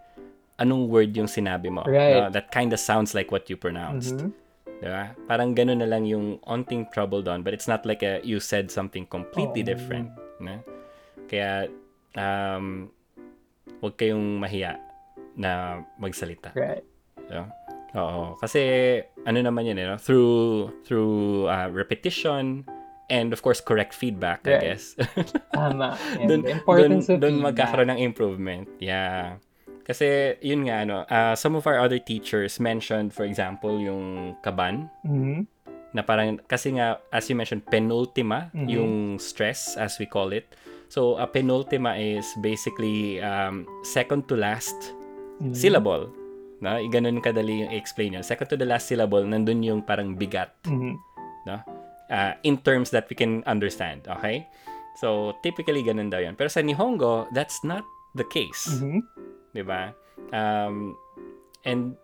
anong 0.59 0.91
word 0.91 1.15
yung 1.15 1.31
sinabi 1.31 1.71
mo. 1.71 1.87
Right. 1.87 2.19
No? 2.19 2.31
That 2.35 2.51
kind 2.51 2.75
of 2.75 2.83
sounds 2.83 3.15
like 3.15 3.31
what 3.31 3.47
you 3.47 3.55
pronounced. 3.55 4.19
Mhm. 4.19 4.35
Diba? 4.79 5.11
Parang 5.27 5.53
ganun 5.53 5.83
na 5.83 5.87
lang 5.87 6.07
yung 6.07 6.39
onting 6.47 6.87
trouble 6.91 7.19
doon. 7.21 7.43
But 7.43 7.53
it's 7.53 7.67
not 7.67 7.83
like 7.83 8.03
a, 8.03 8.23
you 8.23 8.39
said 8.39 8.71
something 8.71 9.07
completely 9.07 9.63
Oo. 9.63 9.69
different. 9.69 10.09
No? 10.39 10.63
Kaya, 11.27 11.67
um, 12.15 12.89
huwag 13.83 13.99
kayong 13.99 14.39
mahiya 14.39 14.79
na 15.35 15.83
magsalita. 15.99 16.55
Right. 16.55 16.87
So, 17.27 17.43
oo. 17.95 18.23
Kasi, 18.39 18.63
ano 19.27 19.39
naman 19.39 19.67
yun, 19.67 19.77
you 19.77 19.87
know? 19.87 19.99
through, 19.99 20.71
through 20.87 21.47
uh, 21.51 21.67
repetition, 21.75 22.63
and 23.11 23.33
of 23.33 23.43
course, 23.43 23.59
correct 23.61 23.95
feedback, 23.95 24.47
I 24.47 24.51
Right. 24.53 24.63
guess. 24.73 24.95
Tama. 25.57 25.99
And 26.23 26.29
Doon 26.29 26.41
the 26.45 26.53
importance 26.55 27.09
of 27.09 27.19
doon 27.19 27.43
feedback. 27.43 27.55
magkakaroon 27.57 27.91
ng 27.93 28.01
improvement. 28.01 28.69
Yeah. 28.79 29.43
Kasi, 29.89 30.37
yun 30.45 30.69
nga, 30.69 30.85
ano, 30.85 31.09
uh, 31.09 31.33
some 31.33 31.57
of 31.57 31.65
our 31.65 31.81
other 31.81 31.97
teachers 31.97 32.61
mentioned, 32.61 33.09
for 33.17 33.25
example, 33.25 33.81
yung 33.81 34.37
kaban, 34.45 34.93
Mhm. 35.01 35.49
na 35.97 36.05
parang, 36.05 36.37
kasi 36.45 36.77
nga, 36.77 37.01
as 37.09 37.33
you 37.33 37.35
mentioned, 37.35 37.65
penultima, 37.73 38.53
Mhm. 38.53 38.69
yung 38.69 38.93
stress, 39.17 39.81
as 39.81 39.97
we 39.97 40.05
call 40.05 40.37
it. 40.37 40.45
So, 40.93 41.17
a 41.17 41.25
penultima 41.25 41.97
is 41.97 42.29
basically 42.45 43.17
um, 43.25 43.65
second 43.81 44.29
to 44.29 44.37
last 44.37 44.77
Mhm. 45.41 45.57
syllable. 45.57 46.13
No? 46.61 46.77
Ganun 46.93 47.25
kadali 47.25 47.65
yung 47.65 47.73
explain 47.73 48.13
yun. 48.13 48.25
Second 48.25 48.53
to 48.53 48.57
the 48.61 48.69
last 48.69 48.93
syllable, 48.93 49.25
nandun 49.25 49.65
yung 49.65 49.81
parang 49.81 50.17
bigat 50.21 50.53
Mhm. 50.69 51.01
uh, 52.13 52.33
in 52.45 52.61
terms 52.61 52.93
that 52.93 53.09
we 53.09 53.17
can 53.17 53.41
understand. 53.49 54.05
Okay? 54.05 54.45
So, 55.01 55.33
typically, 55.41 55.81
ganun 55.81 56.13
daw 56.13 56.21
yun. 56.21 56.37
Pero 56.37 56.53
sa 56.53 56.61
Nihongo, 56.61 57.29
that's 57.33 57.65
not 57.65 57.85
the 58.17 58.25
case. 58.29 58.69
Mhm. 58.69 59.01
Di 59.59 59.67
ba? 59.67 59.91
Um, 60.31 60.95
and 61.67 61.99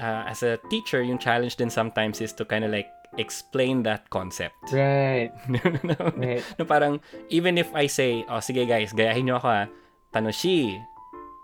uh, 0.00 0.24
as 0.24 0.40
a 0.40 0.56
teacher, 0.72 1.04
yung 1.04 1.20
challenge 1.20 1.60
din 1.60 1.68
sometimes 1.68 2.24
is 2.24 2.32
to 2.40 2.48
kind 2.48 2.64
of 2.64 2.72
like 2.72 2.88
explain 3.20 3.84
that 3.84 4.08
concept. 4.08 4.56
Right. 4.72 5.28
no, 5.52 5.60
Right. 6.16 6.40
no, 6.58 6.64
parang, 6.64 6.98
even 7.28 7.60
if 7.60 7.68
I 7.76 7.86
say, 7.86 8.24
oh, 8.26 8.40
sige 8.40 8.64
guys, 8.64 8.96
gayahin 8.96 9.28
nyo 9.28 9.36
ako 9.36 9.48
ha, 9.52 9.62
tanoshi. 10.16 10.80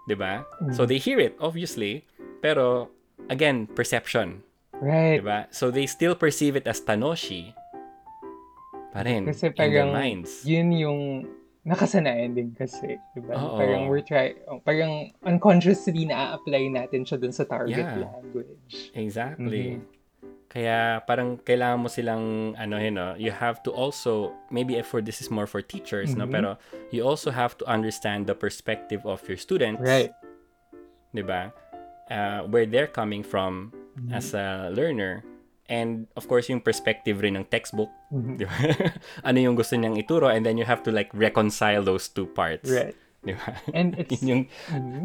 Di 0.09 0.17
ba? 0.17 0.43
Mm. 0.65 0.73
So, 0.75 0.89
they 0.89 0.97
hear 0.99 1.21
it, 1.21 1.37
obviously. 1.39 2.09
Pero, 2.43 2.89
again, 3.29 3.69
perception. 3.69 4.43
Right. 4.81 5.21
Di 5.21 5.25
ba? 5.29 5.47
So, 5.53 5.71
they 5.71 5.85
still 5.87 6.17
perceive 6.17 6.57
it 6.57 6.67
as 6.67 6.81
tanoshi. 6.81 7.53
Pa 8.91 9.07
rin, 9.07 9.29
Kasi 9.31 9.55
parang 9.55 9.95
minds. 9.95 10.43
yun 10.43 10.75
yung 10.75 11.01
nakasanayan 11.65 12.33
din 12.33 12.51
kasi, 12.57 12.97
di 13.13 13.21
ba? 13.21 13.37
Oo. 13.37 13.61
Parang 13.61 13.89
we're 13.93 14.01
try, 14.05 14.33
oh, 14.49 14.61
parang 14.65 15.13
unconsciously 15.29 16.09
na-apply 16.09 16.73
natin 16.73 17.05
siya 17.05 17.21
dun 17.21 17.33
sa 17.33 17.45
target 17.45 17.85
Yeah. 17.85 18.09
language. 18.09 18.91
Exactly. 18.97 19.77
Mhm. 19.77 19.85
Kaya 20.51 20.99
parang 21.07 21.39
kailangan 21.39 21.79
mo 21.79 21.87
silang 21.87 22.59
ano 22.59 22.75
you 22.83 22.91
know, 22.91 23.15
you 23.15 23.31
have 23.31 23.63
to 23.63 23.71
also 23.71 24.35
maybe 24.51 24.75
for 24.83 24.99
this 24.99 25.23
is 25.23 25.31
more 25.31 25.47
for 25.47 25.63
teachers 25.63 26.19
no 26.19 26.27
Mhm. 26.27 26.33
pero 26.35 26.51
you 26.91 27.07
also 27.07 27.31
have 27.31 27.55
to 27.55 27.63
understand 27.71 28.27
the 28.27 28.35
perspective 28.35 28.99
of 29.07 29.23
your 29.31 29.39
students. 29.39 29.79
Right. 29.79 30.11
'Di 31.15 31.23
ba? 31.23 31.55
Uh, 32.11 32.43
where 32.51 32.67
they're 32.67 32.91
coming 32.91 33.23
from 33.23 33.71
Mhm. 33.95 34.11
as 34.11 34.35
a 34.35 34.75
learner 34.75 35.23
and 35.71 36.11
of 36.19 36.27
course 36.27 36.51
yung 36.51 36.59
perspective 36.61 37.23
rin 37.23 37.39
ng 37.39 37.47
textbook, 37.47 37.89
Mhm. 38.11 38.35
'di 38.37 38.45
ba? 38.45 38.57
ano 39.29 39.39
yung 39.39 39.55
gusto 39.55 39.79
niyang 39.79 39.95
ituro 39.95 40.27
and 40.27 40.43
then 40.43 40.59
you 40.59 40.67
have 40.67 40.83
to 40.83 40.91
like 40.91 41.09
reconcile 41.15 41.81
those 41.81 42.11
two 42.11 42.27
parts. 42.27 42.67
Right. 42.69 42.93
'Di 43.23 43.39
ba? 43.39 43.55
And 43.71 43.95
it's 44.03 44.19
Yun 44.21 44.27
yung 44.27 44.43
Mhm. 44.69 45.05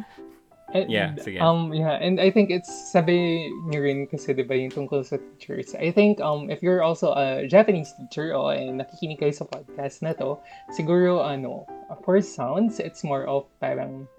And, 0.75 0.89
Yeah, 0.89 1.13
sige. 1.21 1.37
Um, 1.39 1.71
yeah, 1.71 1.93
and 2.01 2.17
I 2.19 2.33
think 2.33 2.49
it's 2.49 2.67
sabi 2.91 3.47
niyo 3.69 3.85
rin 3.85 4.09
kasi 4.09 4.33
'di 4.33 4.43
ba 4.49 4.57
yung 4.57 4.73
tungkol 4.73 5.05
sa 5.05 5.21
teachers. 5.37 5.77
I 5.77 5.93
think 5.93 6.17
um 6.19 6.49
if 6.49 6.59
you're 6.65 6.81
also 6.81 7.13
a 7.13 7.45
Japanese 7.45 7.93
teacher 7.95 8.33
o 8.33 8.49
and 8.49 8.81
nakikinig 8.81 9.21
kayo 9.21 9.31
sa 9.31 9.45
podcast 9.45 10.01
na 10.01 10.17
to, 10.17 10.41
siguro 10.73 11.21
ano, 11.21 11.69
for 12.03 12.17
sounds, 12.19 12.81
it's 12.81 13.05
more 13.05 13.29
of 13.29 13.45
parang 13.61 14.09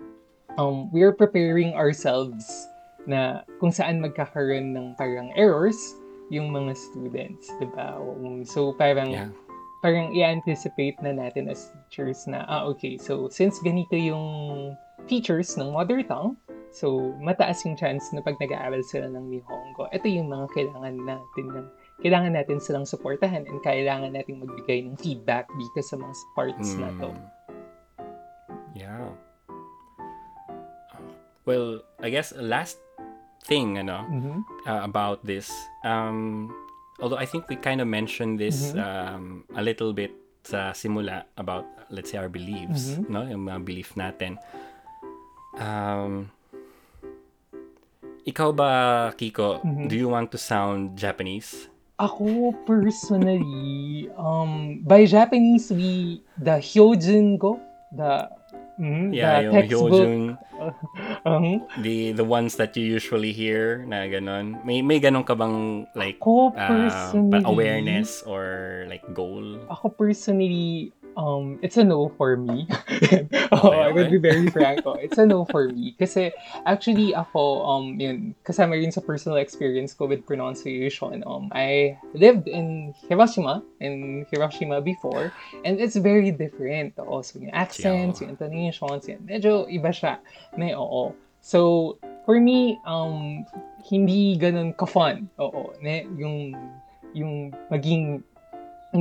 um 0.56 0.86
we're 0.94 1.12
preparing 1.12 1.74
ourselves 1.74 2.46
na 3.10 3.42
kung 3.58 3.74
saan 3.74 3.98
magkakaroon 4.00 4.70
ng 4.72 4.94
parang 4.96 5.34
errors 5.34 5.76
yung 6.30 6.50
mga 6.50 6.74
students, 6.74 7.50
'di 7.58 7.68
ba? 7.74 7.98
Um, 7.98 8.42
so 8.42 8.74
parang 8.74 9.10
yeah. 9.10 9.30
parang 9.80 10.10
i-anticipate 10.10 10.98
na 11.04 11.14
natin 11.14 11.46
as 11.46 11.70
teachers 11.86 12.26
na, 12.26 12.42
ah, 12.50 12.66
okay, 12.66 12.98
so 12.98 13.30
since 13.30 13.62
ganito 13.62 13.94
yung 13.94 14.74
teachers 15.06 15.54
ng 15.54 15.70
mother 15.70 16.02
tongue, 16.02 16.34
so 16.74 17.14
mataas 17.22 17.62
yung 17.62 17.78
chance 17.78 18.10
na 18.10 18.18
pag 18.18 18.34
nag-aaral 18.42 18.82
sila 18.82 19.06
ng 19.06 19.30
Nihongo, 19.30 19.86
ito 19.94 20.10
yung 20.10 20.26
mga 20.26 20.46
kailangan 20.56 20.96
natin 21.06 21.46
ng 21.54 21.66
kailangan 22.02 22.32
natin 22.36 22.58
silang 22.60 22.84
suportahan 22.84 23.48
and 23.48 23.58
kailangan 23.64 24.12
nating 24.12 24.42
magbigay 24.42 24.84
ng 24.84 24.98
feedback 25.00 25.48
dito 25.56 25.80
sa 25.80 25.96
mga 25.96 26.14
parts 26.36 26.76
na 26.76 26.90
to. 27.00 27.08
Mm. 27.08 27.24
Yeah. 28.76 29.08
Well, 31.46 31.86
I 32.02 32.10
guess 32.10 32.34
last 32.36 32.82
thing, 33.46 33.78
ano, 33.78 34.02
Mhm. 34.04 34.36
uh, 34.66 34.82
about 34.82 35.22
this. 35.22 35.48
Um, 35.82 36.50
although 36.98 37.16
I 37.16 37.24
think 37.24 37.46
we 37.46 37.56
kind 37.56 37.78
of 37.80 37.86
mentioned 37.86 38.36
this 38.36 38.74
Mhm. 38.74 38.82
um, 38.82 39.24
a 39.54 39.62
little 39.62 39.94
bit 39.94 40.10
sa 40.42 40.70
simula 40.70 41.26
about, 41.34 41.66
let's 41.90 42.10
say, 42.10 42.18
our 42.18 42.30
beliefs, 42.30 42.98
Mhm. 42.98 43.06
no? 43.06 43.22
Yung 43.22 43.46
mga 43.46 43.60
belief 43.62 43.94
natin. 43.94 44.38
Um, 45.56 46.30
ikaw 48.26 48.50
ba, 48.52 48.70
Kiko, 49.14 49.62
Mhm. 49.62 49.86
do 49.88 49.94
you 49.94 50.10
want 50.10 50.30
to 50.30 50.38
sound 50.38 50.98
Japanese? 50.98 51.70
Ako 51.96 52.52
personally, 52.68 54.04
um, 54.20 54.82
by 54.84 55.06
Japanese, 55.08 55.72
we, 55.72 56.20
the 56.36 56.60
hyojin 56.60 57.38
go, 57.40 57.56
the, 57.88 58.28
mhm, 58.76 59.14
Yeah, 59.16 59.40
the 59.40 59.44
yung 59.48 59.54
textbook, 59.56 59.92
Hyojun, 59.96 60.20
um, 61.28 61.62
the 61.82 62.12
the 62.12 62.24
ones 62.24 62.56
that 62.56 62.76
you 62.76 62.84
usually 62.84 63.32
hear 63.32 63.84
na 63.86 64.06
ganon. 64.06 64.62
May 64.64 64.82
may 64.82 65.00
ganon 65.00 65.26
ka 65.26 65.34
bang 65.34 65.86
like 65.94 66.18
ako 66.20 66.52
uh, 66.56 67.12
awareness 67.44 68.22
or 68.26 68.84
like 68.88 69.04
goal? 69.14 69.58
ako 69.70 69.92
personally, 69.94 70.92
Um, 71.16 71.58
it's 71.62 71.76
a 71.80 71.84
no 71.84 72.12
for 72.20 72.36
me. 72.36 72.68
oh, 73.50 73.72
Okay, 73.72 73.80
I 73.80 73.90
would 73.90 74.10
be 74.10 74.18
very 74.20 74.50
frank. 74.52 74.84
Oh, 74.84 75.00
it's 75.00 75.16
a 75.16 75.24
no 75.24 75.48
for 75.48 75.68
me. 75.68 75.96
Kasi 75.98 76.30
actually 76.68 77.16
ako, 77.16 77.64
um, 77.64 77.96
yun, 77.96 78.36
kasama 78.44 78.76
rin 78.76 78.92
sa 78.92 79.00
personal 79.00 79.40
experience 79.40 79.96
ko 79.96 80.04
with 80.06 80.28
pronunciation. 80.28 81.24
Um, 81.24 81.48
I 81.56 81.96
lived 82.12 82.48
in 82.48 82.92
Hiroshima, 83.08 83.64
in 83.80 84.26
Hiroshima 84.28 84.84
before, 84.84 85.32
and 85.64 85.80
it's 85.80 85.96
very 85.96 86.30
different. 86.30 86.92
Oo, 87.00 87.24
so 87.24 87.40
yung 87.40 87.50
accents, 87.56 88.20
yung 88.20 88.36
intonations, 88.36 89.08
yan, 89.08 89.24
medyo 89.24 89.64
iba 89.72 89.88
siya. 89.88 90.20
May 90.60 90.76
oo. 90.76 91.16
So, 91.40 91.96
for 92.28 92.36
me, 92.36 92.76
um, 92.84 93.46
hindi 93.88 94.36
ganun 94.36 94.76
ka-fun. 94.76 95.32
Oo, 95.40 95.72
ne, 95.80 96.04
yung, 96.18 96.52
yung 97.16 97.56
maging 97.72 98.20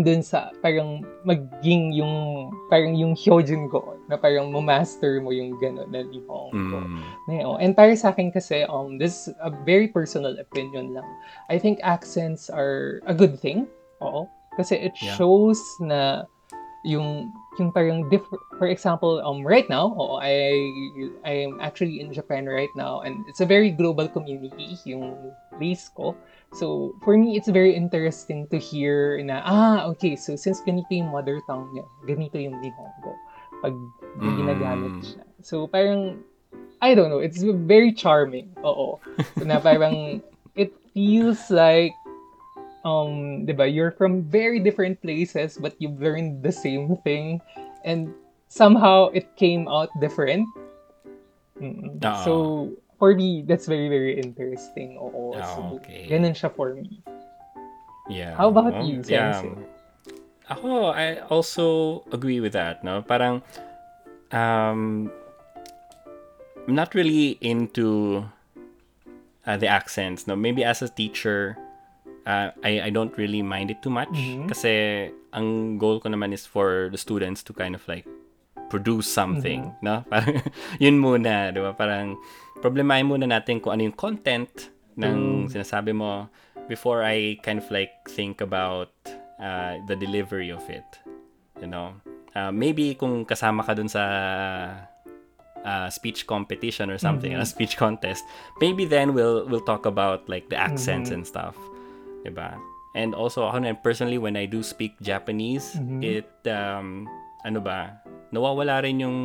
dun 0.01 0.25
sa 0.25 0.49
parang 0.59 1.05
maging 1.23 1.93
yung 1.95 2.49
parang 2.67 2.97
yung 2.97 3.13
hyojin 3.13 3.69
ko 3.69 3.95
na 4.09 4.17
parang 4.17 4.49
ma-master 4.49 5.21
mo 5.21 5.29
yung 5.31 5.55
gano'n 5.61 5.89
na 5.93 6.01
Nihongo. 6.03 6.51
Mm. 6.51 7.01
No, 7.29 7.55
and 7.61 7.77
para 7.77 7.93
sa 7.93 8.11
akin 8.11 8.33
kasi, 8.33 8.65
um, 8.65 8.97
this 8.97 9.27
is 9.29 9.33
a 9.41 9.53
very 9.63 9.87
personal 9.87 10.35
opinion 10.41 10.91
lang. 10.91 11.07
I 11.49 11.57
think 11.61 11.79
accents 11.85 12.49
are 12.49 12.99
a 13.05 13.13
good 13.13 13.37
thing. 13.39 13.69
Oo. 14.01 14.25
Kasi 14.55 14.79
it 14.79 14.95
Yeah. 15.03 15.15
shows 15.19 15.59
na 15.83 16.23
yung 16.85 17.33
yung 17.57 17.73
parang 17.73 18.05
diff- 18.13 18.29
for 18.61 18.69
example 18.69 19.17
um 19.25 19.41
right 19.41 19.65
now 19.73 19.89
oo, 19.97 20.21
I 20.21 20.53
I 21.25 21.33
am 21.49 21.57
actually 21.57 21.97
in 21.97 22.13
Japan 22.13 22.45
right 22.45 22.69
now 22.77 23.01
and 23.01 23.25
it's 23.25 23.41
a 23.41 23.49
very 23.49 23.73
global 23.73 24.05
community 24.05 24.77
yung 24.85 25.17
place 25.57 25.89
ko 25.89 26.13
so 26.55 26.95
for 27.03 27.19
me 27.19 27.35
it's 27.35 27.51
very 27.51 27.75
interesting 27.75 28.47
to 28.47 28.55
hear 28.57 29.19
na 29.21 29.43
ah 29.43 29.85
okay 29.91 30.15
so 30.15 30.39
since 30.39 30.63
ganito 30.63 30.88
yung 30.95 31.12
mother 31.12 31.43
tongue 31.45 31.67
niya 31.75 31.83
ganito 32.07 32.39
yung 32.39 32.55
Nihongo 32.63 33.13
pag 33.59 33.75
Mm. 34.15 34.47
ginagamit 34.47 34.93
siya 35.03 35.24
so 35.43 35.67
parang 35.67 36.24
I 36.79 36.95
don't 36.95 37.12
know 37.12 37.19
it's 37.19 37.43
very 37.43 37.91
charming 37.91 38.55
oo 38.63 38.95
na 39.43 39.59
parang 39.59 40.24
it 40.55 40.71
feels 40.95 41.51
like 41.51 41.91
um, 42.88 43.43
'di 43.43 43.53
ba, 43.57 43.67
you're 43.67 43.91
from 43.91 44.24
very 44.24 44.63
different 44.63 45.01
places 45.03 45.59
but 45.59 45.75
you've 45.83 46.00
learned 46.00 46.45
the 46.45 46.53
same 46.53 46.95
thing 47.03 47.41
and 47.83 48.13
somehow 48.47 49.09
it 49.12 49.25
came 49.35 49.67
out 49.67 49.89
different. 50.00 50.47
Mm. 51.59 52.00
Oo. 52.00 52.15
So 52.24 52.31
for 53.05 53.13
me, 53.13 53.45
that's 53.45 53.69
very 53.69 53.85
very 53.85 54.17
interesting. 54.17 54.97
Oo. 54.97 55.38
Ah, 55.38 55.45
so, 55.45 55.77
okay. 55.77 56.09
ganun 56.09 56.33
siya 56.33 56.50
for 56.50 56.74
me. 56.74 57.05
Yeah. 58.09 58.33
How 58.33 58.50
about 58.50 58.74
Well, 58.74 58.81
you, 58.81 59.05
Yeah. 59.05 59.45
Sensei? 59.45 59.53
Ako, 60.50 60.89
I 60.89 61.21
also 61.29 62.01
agree 62.09 62.41
with 62.41 62.57
that, 62.57 62.81
no? 62.81 63.05
Parang, 63.05 63.45
um, 64.33 65.13
I'm 66.65 66.74
not 66.74 66.97
really 66.97 67.38
into 67.41 68.25
uh, 69.45 69.57
the 69.57 69.69
accents, 69.69 70.25
no? 70.25 70.33
Maybe 70.33 70.65
as 70.65 70.81
a 70.81 70.89
teacher, 70.89 71.57
uh, 72.25 72.53
I, 72.65 72.89
I 72.89 72.89
don't 72.89 73.13
really 73.17 73.41
mind 73.45 73.69
it 73.69 73.85
too 73.85 73.93
much. 73.93 74.09
Mhm. 74.13 74.50
Kasi, 74.50 75.09
ang 75.33 75.77
goal 75.77 76.01
ko 76.01 76.09
naman 76.09 76.33
is 76.33 76.45
for 76.45 76.89
the 76.89 76.97
students 76.97 77.41
to 77.45 77.53
kind 77.53 77.74
of 77.77 77.85
like 77.85 78.05
produce 78.69 79.07
something, 79.07 79.72
no? 79.81 80.03
Parang, 80.12 80.41
yun 80.81 80.98
muna, 80.98 81.53
di 81.53 81.60
ba? 81.62 81.74
Parang, 81.74 82.17
problemahin 82.62 83.05
muna 83.05 83.29
natin 83.29 83.60
kung 83.62 83.77
ano 83.77 83.86
yung 83.86 83.98
content 83.98 84.50
ng 84.98 85.45
sinasabi 85.51 85.91
mo 85.93 86.27
before 86.67 87.03
I 87.03 87.38
kind 87.43 87.60
of 87.60 87.67
like 87.69 87.91
think 88.10 88.41
about 88.41 88.89
uh, 89.38 89.77
the 89.86 89.95
delivery 89.95 90.50
of 90.50 90.63
it. 90.72 90.88
You 91.62 91.67
know? 91.67 91.93
Uh, 92.34 92.51
maybe 92.51 92.95
kung 92.95 93.24
kasama 93.24 93.63
ka 93.63 93.75
dun 93.75 93.88
sa 93.88 94.03
uh, 95.65 95.88
speech 95.89 96.25
competition 96.27 96.89
or 96.89 96.98
something, 96.98 97.31
Mhm. 97.34 97.41
a 97.41 97.45
speech 97.45 97.77
contest, 97.77 98.24
maybe 98.62 98.86
then 98.86 99.13
we'll 99.13 99.45
we'll 99.50 99.63
talk 99.63 99.86
about 99.86 100.27
like 100.29 100.50
the 100.50 100.57
accents 100.57 101.10
Mhm. 101.10 101.22
and 101.22 101.24
stuff. 101.27 101.55
Diba? 102.25 102.58
And 102.95 103.12
also, 103.13 103.43
ako 103.45 103.60
na, 103.60 103.75
personally, 103.75 104.15
when 104.17 104.39
I 104.39 104.47
do 104.47 104.63
speak 104.63 104.95
Japanese, 105.04 105.75
Mhm. 105.75 105.99
it, 106.01 106.32
um, 106.47 107.06
ano 107.43 107.60
ba, 107.60 107.99
nawawala 108.29 108.81
rin 108.81 109.01
yung 109.01 109.17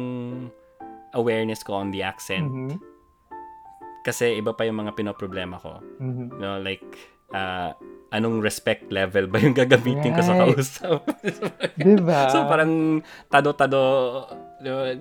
awareness 1.12 1.62
ko 1.62 1.74
on 1.74 1.90
the 1.90 2.02
accent. 2.02 2.46
Mhm. 2.46 2.76
Kasi 4.00 4.40
iba 4.40 4.56
pa 4.56 4.64
yung 4.64 4.80
mga 4.80 4.96
pinoproblema 4.96 5.60
ko. 5.60 5.80
Mhm. 6.00 6.40
No, 6.40 6.56
like, 6.56 6.84
uh, 7.30 7.76
anong 8.10 8.40
respect 8.40 8.88
level 8.90 9.28
ba 9.28 9.38
yung 9.38 9.54
gagamitin 9.54 10.10
ko 10.10 10.20
sa 10.20 10.34
Right. 10.34 10.42
kausap? 10.56 11.00
Diba? 11.78 12.20
so, 12.28 12.42
parang 12.48 13.04
tado-tado, 13.28 13.80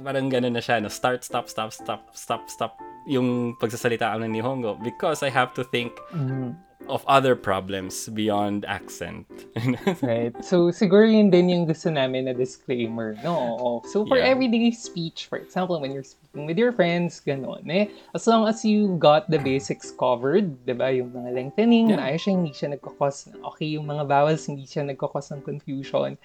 parang 0.04 0.28
gano'n 0.30 0.54
na 0.54 0.62
siya, 0.62 0.78
no? 0.78 0.92
Start, 0.92 1.24
stop, 1.24 1.48
stop, 1.50 1.72
stop, 1.72 2.12
stop, 2.14 2.44
stop, 2.46 2.74
yung 3.08 3.56
pagsasalita 3.58 4.14
ako 4.14 4.18
ng 4.22 4.34
Nihongo 4.36 4.72
because 4.84 5.24
I 5.24 5.32
have 5.32 5.56
to 5.56 5.64
think 5.64 5.96
Mhm. 6.14 6.54
Of 6.90 7.06
other 7.08 7.38
problems 7.38 8.10
beyond 8.10 8.66
accent. 8.66 9.26
Right. 10.02 10.34
So, 10.44 10.74
siguro 10.74 11.06
yun 11.06 11.30
din 11.30 11.50
yung 11.50 11.66
gusto 11.70 11.94
namin 11.94 12.26
na 12.26 12.34
disclaimer. 12.34 13.16
No. 13.24 13.82
So, 13.86 14.04
for 14.06 14.18
Yeah. 14.18 14.34
everyday 14.34 14.72
speech, 14.74 15.30
for 15.30 15.38
example, 15.38 15.78
when 15.80 15.94
you're 15.94 16.04
speaking 16.08 16.50
with 16.50 16.58
your 16.58 16.74
friends, 16.74 17.22
gano'n, 17.22 17.70
eh, 17.70 17.88
as 18.18 18.26
long 18.26 18.50
as 18.50 18.66
you 18.66 18.98
got 18.98 19.30
the 19.30 19.38
basics 19.38 19.94
covered, 19.94 20.66
di 20.66 20.74
ba, 20.74 20.90
yung 20.90 21.14
mga 21.14 21.30
lengthening, 21.32 21.94
Yeah. 21.94 22.02
maayos 22.02 22.26
siya, 22.26 22.34
hindi 22.36 22.52
siya 22.52 22.70
nagkakos, 22.76 23.30
okay, 23.54 23.78
yung 23.78 23.86
mga 23.86 24.04
vowels, 24.10 24.50
hindi 24.50 24.66
siya 24.66 24.84
nagkakos 24.90 25.30
ng 25.32 25.42
confusion. 25.46 26.18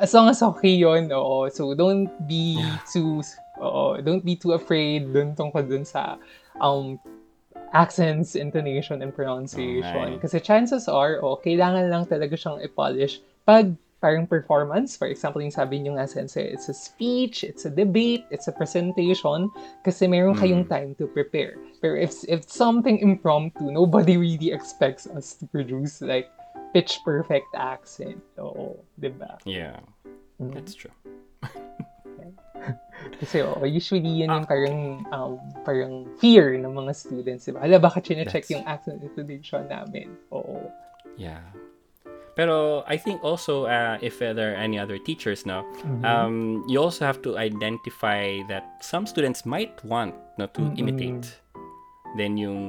As 0.00 0.10
long 0.16 0.32
as 0.32 0.40
okay 0.40 0.74
yun, 0.80 1.12
oo. 1.12 1.46
So, 1.52 1.76
don't 1.76 2.08
be 2.26 2.58
Yeah. 2.58 2.80
too, 2.88 3.20
oo, 3.60 4.00
don't 4.00 4.24
be 4.24 4.34
too 4.34 4.56
afraid 4.56 5.12
dun 5.12 5.36
tungkol 5.36 5.68
dun 5.68 5.84
sa, 5.84 6.16
um, 6.58 6.96
accents, 7.72 8.34
intonation, 8.34 9.02
and 9.02 9.14
pronunciation. 9.14 10.14
Okay. 10.14 10.18
Kasi 10.18 10.40
chances 10.40 10.88
are, 10.88 11.22
oh, 11.22 11.36
kailangan 11.38 11.86
lang 11.90 12.04
talaga 12.06 12.34
siyang 12.34 12.58
i-polish 12.64 13.20
pag 13.46 13.74
parang 14.00 14.24
performance. 14.26 14.96
For 14.96 15.06
example, 15.12 15.44
yung 15.44 15.52
sabi 15.52 15.76
niyo 15.76 15.92
nga, 16.00 16.08
Sensei, 16.08 16.48
it's 16.48 16.72
a 16.72 16.74
speech, 16.74 17.44
it's 17.44 17.68
a 17.68 17.70
debate, 17.70 18.24
it's 18.32 18.48
a 18.48 18.52
presentation, 18.56 19.52
kasi 19.84 20.08
meron 20.08 20.32
kayong 20.40 20.64
Mm. 20.64 20.72
time 20.72 20.90
to 20.96 21.04
prepare. 21.12 21.60
Pero 21.84 22.00
if, 22.00 22.16
if 22.24 22.48
something 22.48 22.96
impromptu, 22.96 23.68
nobody 23.68 24.16
really 24.16 24.56
expects 24.56 25.04
us 25.04 25.36
to 25.36 25.44
produce 25.52 26.00
like 26.00 26.32
pitch 26.72 27.04
perfect 27.04 27.52
accent. 27.52 28.16
Oo, 28.40 28.80
di 28.96 29.12
ba? 29.12 29.36
yeah, 29.44 29.76
Mm. 30.40 30.56
that's 30.56 30.72
true. 30.72 30.96
Kasi 33.20 33.40
oh, 33.44 33.64
usually 33.64 34.00
yun 34.24 34.32
yung 34.32 34.44
Ah. 34.44 34.48
parang 34.48 34.78
um, 35.12 35.32
parang 35.64 35.92
fear 36.18 36.56
ng 36.56 36.72
mga 36.72 36.92
students, 36.96 37.44
di 37.48 37.52
ba? 37.52 37.60
Hala, 37.64 37.80
baka 37.80 38.00
chinecheck 38.00 38.44
That's- 38.44 38.52
yung 38.52 38.64
accent 38.64 39.00
intonation 39.04 39.68
namin. 39.68 40.16
Oo. 40.32 40.68
Yeah. 41.16 41.44
Pero 42.38 42.86
I 42.88 42.96
think 42.96 43.20
also 43.20 43.66
uh, 43.66 43.98
if 44.00 44.22
there 44.22 44.54
are 44.54 44.56
any 44.56 44.78
other 44.78 44.96
teachers 44.96 45.44
now, 45.44 45.66
Mhm. 45.84 46.02
um, 46.06 46.36
you 46.70 46.80
also 46.80 47.04
have 47.04 47.20
to 47.26 47.36
identify 47.36 48.40
that 48.48 48.80
some 48.80 49.04
students 49.04 49.44
might 49.44 49.76
want 49.84 50.14
no, 50.38 50.46
to 50.56 50.62
Mm-mm. 50.62 50.78
imitate 50.80 51.28
then 52.18 52.34
yung 52.34 52.60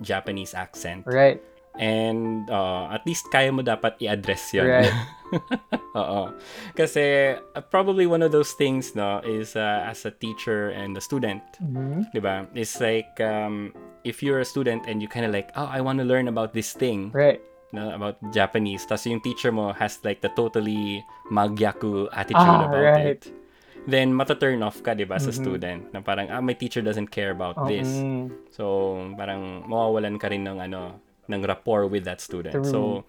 Japanese 0.00 0.54
accent. 0.56 1.04
Right. 1.04 1.42
And 1.78 2.50
uh, 2.50 2.90
at 2.90 3.06
least 3.06 3.30
kaya 3.30 3.54
mo 3.54 3.62
dapat 3.62 4.00
i-address 4.02 4.52
yun. 4.52 4.66
Right. 4.66 4.94
Oo. 6.00 6.34
Kasi 6.74 7.36
uh, 7.38 7.62
probably 7.70 8.04
one 8.04 8.20
of 8.20 8.34
those 8.34 8.52
things 8.58 8.98
no 8.98 9.22
is 9.22 9.54
uh, 9.54 9.86
as 9.86 10.02
a 10.02 10.10
teacher 10.10 10.74
and 10.74 10.98
a 10.98 11.02
student, 11.02 11.40
Mhm. 11.62 12.10
'di 12.10 12.20
ba? 12.20 12.50
It's 12.52 12.82
like 12.82 13.14
um, 13.22 13.70
if 14.02 14.18
you're 14.20 14.42
a 14.42 14.48
student 14.48 14.90
and 14.90 14.98
you 14.98 15.06
kind 15.06 15.22
of 15.22 15.30
like, 15.30 15.54
"Oh, 15.54 15.70
I 15.70 15.78
want 15.78 16.02
to 16.02 16.06
learn 16.06 16.26
about 16.26 16.50
this 16.52 16.74
thing." 16.74 17.14
Right. 17.14 17.38
no, 17.70 17.94
about 17.94 18.18
Japanese. 18.34 18.82
Tapos 18.82 19.06
yung 19.06 19.22
teacher 19.22 19.54
mo 19.54 19.70
has 19.70 20.02
like 20.02 20.18
the 20.18 20.30
totally 20.34 20.98
magyaku 21.30 22.10
attitude 22.10 22.58
Ah, 22.58 22.66
about 22.66 22.82
right. 22.98 23.22
it. 23.22 23.30
Then 23.86 24.10
mata-turn 24.10 24.58
off 24.66 24.82
ka, 24.82 24.92
'di 24.92 25.06
ba, 25.06 25.22
sa 25.22 25.30
Mhm. 25.30 25.38
student. 25.38 25.80
Na 25.94 26.02
parang 26.02 26.26
ah, 26.28 26.42
my 26.42 26.52
teacher 26.52 26.82
doesn't 26.82 27.14
care 27.14 27.30
about 27.30 27.54
Oo. 27.56 27.70
this. 27.70 27.86
So, 28.50 28.98
parang 29.14 29.70
mawawalan 29.70 30.18
ka 30.18 30.28
rin 30.28 30.42
ng 30.44 30.58
ano, 30.58 30.98
ng 31.32 31.42
rapport 31.46 31.86
with 31.86 32.04
that 32.04 32.20
student. 32.20 32.66
So, 32.66 33.04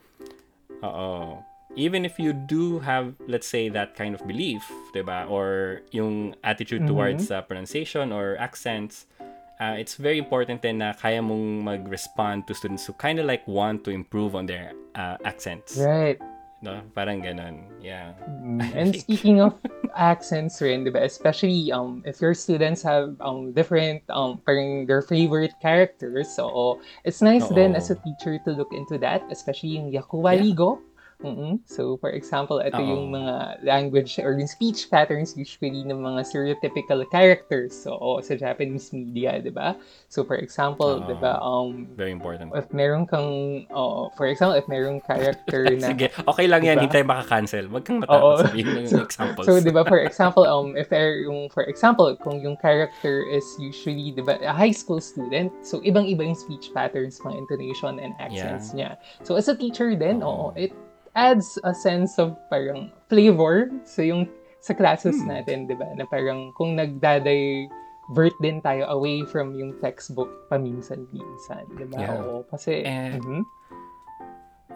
oo. 0.84 1.38
Even 1.80 2.04
if 2.04 2.20
you 2.20 2.34
do 2.36 2.80
have, 2.84 3.16
let's 3.32 3.48
say, 3.48 3.72
that 3.72 3.96
kind 3.96 4.12
of 4.12 4.20
belief, 4.28 4.60
'di 4.92 5.08
ba, 5.08 5.24
or 5.32 5.80
yung 5.96 6.36
attitude 6.44 6.84
Mhm. 6.84 6.92
towards 6.92 7.32
uh, 7.32 7.40
pronunciation 7.48 8.12
or 8.12 8.36
accents, 8.36 9.08
uh, 9.56 9.80
it's 9.80 9.96
very 9.96 10.20
important 10.20 10.60
din 10.60 10.84
na 10.84 10.92
kaya 10.92 11.24
mong 11.24 11.64
mag-respond 11.64 12.44
to 12.44 12.52
students 12.52 12.84
who 12.84 12.94
kind 13.00 13.24
of 13.24 13.26
like 13.26 13.48
want 13.48 13.88
to 13.88 13.92
improve 13.96 14.36
on 14.36 14.52
their 14.52 14.76
uh, 15.00 15.16
accents. 15.24 15.80
Right. 15.80 16.20
No? 16.60 16.84
Parang 16.92 17.24
ganun. 17.24 17.72
Yeah. 17.80 18.20
Mm, 18.28 18.60
And 18.76 18.90
speaking 19.08 19.40
of 19.40 19.56
accents 19.96 20.62
rin, 20.62 20.84
di 20.84 20.92
ba? 20.92 21.04
Especially 21.04 21.72
um, 21.72 22.04
if 22.06 22.22
your 22.22 22.34
students 22.34 22.82
have 22.82 23.16
um, 23.22 23.52
different, 23.52 24.04
um, 24.10 24.42
parang 24.46 24.86
their 24.86 25.02
favorite 25.02 25.54
characters. 25.62 26.30
So, 26.30 26.80
it's 27.04 27.22
nice 27.22 27.50
Oo. 27.52 27.56
then 27.56 27.76
as 27.76 27.90
a 27.90 27.96
teacher 27.96 28.40
to 28.46 28.52
look 28.52 28.72
into 28.72 28.98
that, 29.00 29.24
especially 29.32 29.78
yung 29.78 29.92
Yakuwaligo. 29.92 30.80
Mm-mm. 31.22 31.62
So, 31.70 31.98
for 32.02 32.10
example, 32.10 32.60
ito 32.60 32.78
Oo. 32.78 32.90
yung 32.90 33.14
mga 33.14 33.62
language 33.62 34.18
or 34.18 34.34
yung 34.34 34.50
speech 34.50 34.90
patterns 34.90 35.38
usually 35.38 35.86
ng 35.86 36.02
mga 36.02 36.26
stereotypical 36.26 37.06
characters. 37.14 37.78
So, 37.78 37.94
oo, 37.94 38.22
sa 38.26 38.34
Japanese 38.34 38.90
media, 38.90 39.38
di 39.38 39.54
ba? 39.54 39.78
So, 40.10 40.26
for 40.26 40.38
example, 40.42 41.02
di 41.06 41.16
ba, 41.22 41.38
um, 41.40 41.88
Very 41.94 42.12
important. 42.12 42.54
if 42.58 42.68
meron 42.74 43.06
kang, 43.06 43.64
oh, 43.70 44.10
for 44.18 44.26
example, 44.26 44.58
if 44.58 44.66
merong 44.66 45.06
character 45.06 45.70
na... 45.82 45.94
Sige, 45.94 46.10
okay 46.26 46.50
lang 46.50 46.66
yan. 46.66 46.82
Diba? 46.82 46.90
Hindi 46.90 46.94
tayo 46.94 47.06
makakancel. 47.06 47.66
Wag 47.70 47.84
kang 47.86 48.02
Oo. 48.02 48.06
matakot 48.10 48.50
sabihin 48.50 48.68
ng 48.82 48.86
examples. 49.06 49.46
So, 49.46 49.62
di 49.62 49.72
ba, 49.72 49.86
for 49.86 50.02
example, 50.02 50.46
um, 50.50 50.74
if 50.74 50.90
er, 50.90 51.22
yung, 51.22 51.54
for 51.54 51.64
example, 51.70 52.10
kung 52.18 52.42
yung 52.42 52.58
character 52.58 53.22
is 53.30 53.46
usually, 53.62 54.10
di 54.10 54.26
ba, 54.26 54.42
a 54.42 54.54
high 54.54 54.74
school 54.74 55.00
student, 55.00 55.54
so 55.62 55.78
ibang-iba 55.86 56.26
yung 56.26 56.38
speech 56.38 56.74
patterns, 56.74 57.22
mga 57.22 57.38
intonation 57.38 58.02
and 58.02 58.18
accents 58.18 58.74
niya. 58.74 58.98
So, 59.22 59.38
as 59.38 59.46
a 59.48 59.56
teacher 59.56 59.94
din, 59.94 60.26
oo, 60.26 60.50
Oo. 60.50 60.58
it 60.58 60.74
adds 61.14 61.60
a 61.64 61.74
sense 61.74 62.16
of 62.18 62.36
parang 62.48 62.92
flavor 63.10 63.68
sa 63.84 64.02
yung 64.02 64.28
sa 64.62 64.74
classes 64.78 65.18
Hmm. 65.20 65.34
natin, 65.34 65.66
di 65.66 65.74
ba, 65.74 65.90
na 65.98 66.06
parang 66.06 66.54
kung 66.54 66.78
nagdadivert 66.78 68.36
din 68.40 68.62
tayo 68.62 68.86
away 68.94 69.26
from 69.26 69.58
yung 69.58 69.74
textbook 69.82 70.30
paminsan-minsan, 70.48 71.66
di 71.76 71.86
ba? 71.90 71.98
Yeah. 71.98 72.14
Oo, 72.22 72.46
kasi, 72.46 72.86
And- 72.86 73.26
mhm. 73.26 73.42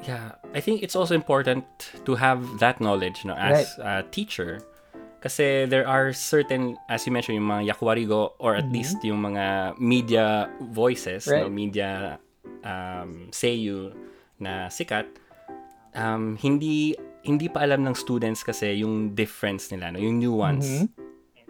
Yeah, 0.03 0.35
I 0.53 0.59
think 0.59 0.83
it's 0.83 0.93
also 0.93 1.15
important 1.15 1.63
to 2.03 2.19
have 2.19 2.59
that 2.59 2.83
knowledge 2.83 3.23
no, 3.23 3.31
as 3.33 3.79
a 3.79 4.03
teacher. 4.03 4.59
Kasi 5.23 5.65
there 5.65 5.87
are 5.87 6.11
certain, 6.11 6.75
as 6.91 7.07
you 7.07 7.15
mentioned, 7.15 7.39
yung 7.39 7.47
mga 7.47 7.71
yakwarigo 7.73 8.35
or 8.37 8.59
at 8.59 8.67
Mhm. 8.67 8.73
least 8.75 8.99
yung 9.07 9.23
mga 9.23 9.73
media 9.79 10.51
voices, 10.59 11.25
no, 11.25 11.47
Right. 11.47 11.49
media 11.49 12.19
um, 12.61 13.31
seiyu 13.31 13.95
na 14.37 14.67
sikat, 14.67 15.07
um, 15.95 16.35
hindi 16.37 16.95
hindi 17.25 17.49
pa 17.49 17.65
alam 17.65 17.81
ng 17.83 17.95
students 17.97 18.45
kasi 18.45 18.85
yung 18.85 19.15
difference 19.17 19.73
nila, 19.73 19.89
no, 19.91 19.97
yung 19.99 20.21
nuance. 20.21 20.85
Mhm. 20.85 20.87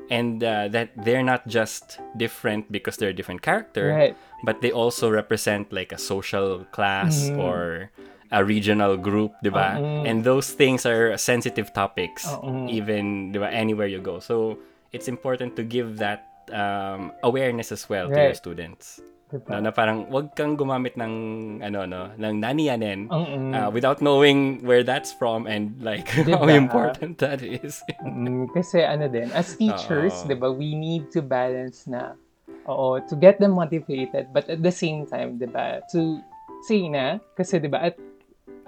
And 0.05 0.37
uh, 0.45 0.69
that 0.69 0.93
they're 1.01 1.25
not 1.25 1.43
just 1.49 1.97
different 2.15 2.71
because 2.71 2.95
they're 2.95 3.09
a 3.09 3.17
different 3.17 3.41
character, 3.41 3.89
Right. 3.91 4.15
but 4.45 4.61
they 4.61 4.69
also 4.71 5.09
represent 5.09 5.73
like 5.73 5.91
a 5.91 5.97
social 5.97 6.63
class 6.71 7.27
Mhm. 7.27 7.41
or 7.41 7.89
a 8.31 8.45
regional 8.45 8.95
group, 9.01 9.33
di 9.41 9.49
ba? 9.49 9.81
Oo. 9.81 10.05
And 10.05 10.21
those 10.23 10.53
things 10.53 10.85
are 10.85 11.17
sensitive 11.17 11.73
topics 11.73 12.23
Oo. 12.29 12.69
even 12.69 13.33
di 13.33 13.41
ba, 13.41 13.49
anywhere 13.49 13.89
you 13.89 13.97
go. 13.99 14.21
So 14.21 14.61
it's 14.93 15.09
important 15.09 15.57
to 15.57 15.63
give 15.65 15.97
that 15.99 16.23
um, 16.53 17.09
awareness 17.25 17.73
as 17.73 17.89
well 17.89 18.05
to 18.05 18.13
your 18.13 18.37
students. 18.37 19.01
Diba? 19.25 19.57
No, 19.57 19.57
na 19.57 19.71
parang 19.73 20.05
wag 20.13 20.37
kang 20.37 20.53
gumamit 20.53 20.93
ng 21.01 21.13
ano 21.65 21.89
no, 21.89 22.13
ng 22.13 22.33
naniyanin 22.37 23.09
Mm-mm. 23.09 23.57
uh, 23.57 23.73
without 23.73 23.97
knowing 23.97 24.61
where 24.61 24.85
that's 24.85 25.09
from 25.17 25.49
and 25.49 25.73
like 25.81 26.05
how 26.29 26.45
Diba? 26.45 26.53
important 26.53 27.17
that 27.17 27.41
is. 27.41 27.81
Mm, 28.05 28.53
kasi 28.53 28.85
ano 28.85 29.09
din, 29.09 29.33
as 29.33 29.57
teachers, 29.57 30.13
Oo. 30.23 30.25
'di 30.29 30.35
ba, 30.37 30.47
we 30.53 30.77
need 30.77 31.09
to 31.09 31.25
balance 31.25 31.89
na 31.89 32.13
oo, 32.69 33.01
to 33.09 33.17
get 33.17 33.41
them 33.41 33.57
motivated 33.57 34.29
but 34.29 34.45
at 34.45 34.61
the 34.61 34.71
same 34.71 35.09
time, 35.09 35.41
'di 35.41 35.49
ba, 35.49 35.81
to 35.89 36.21
say 36.69 36.85
na 36.85 37.17
kasi 37.33 37.57
'di 37.57 37.69
ba 37.69 37.89
at 37.89 37.97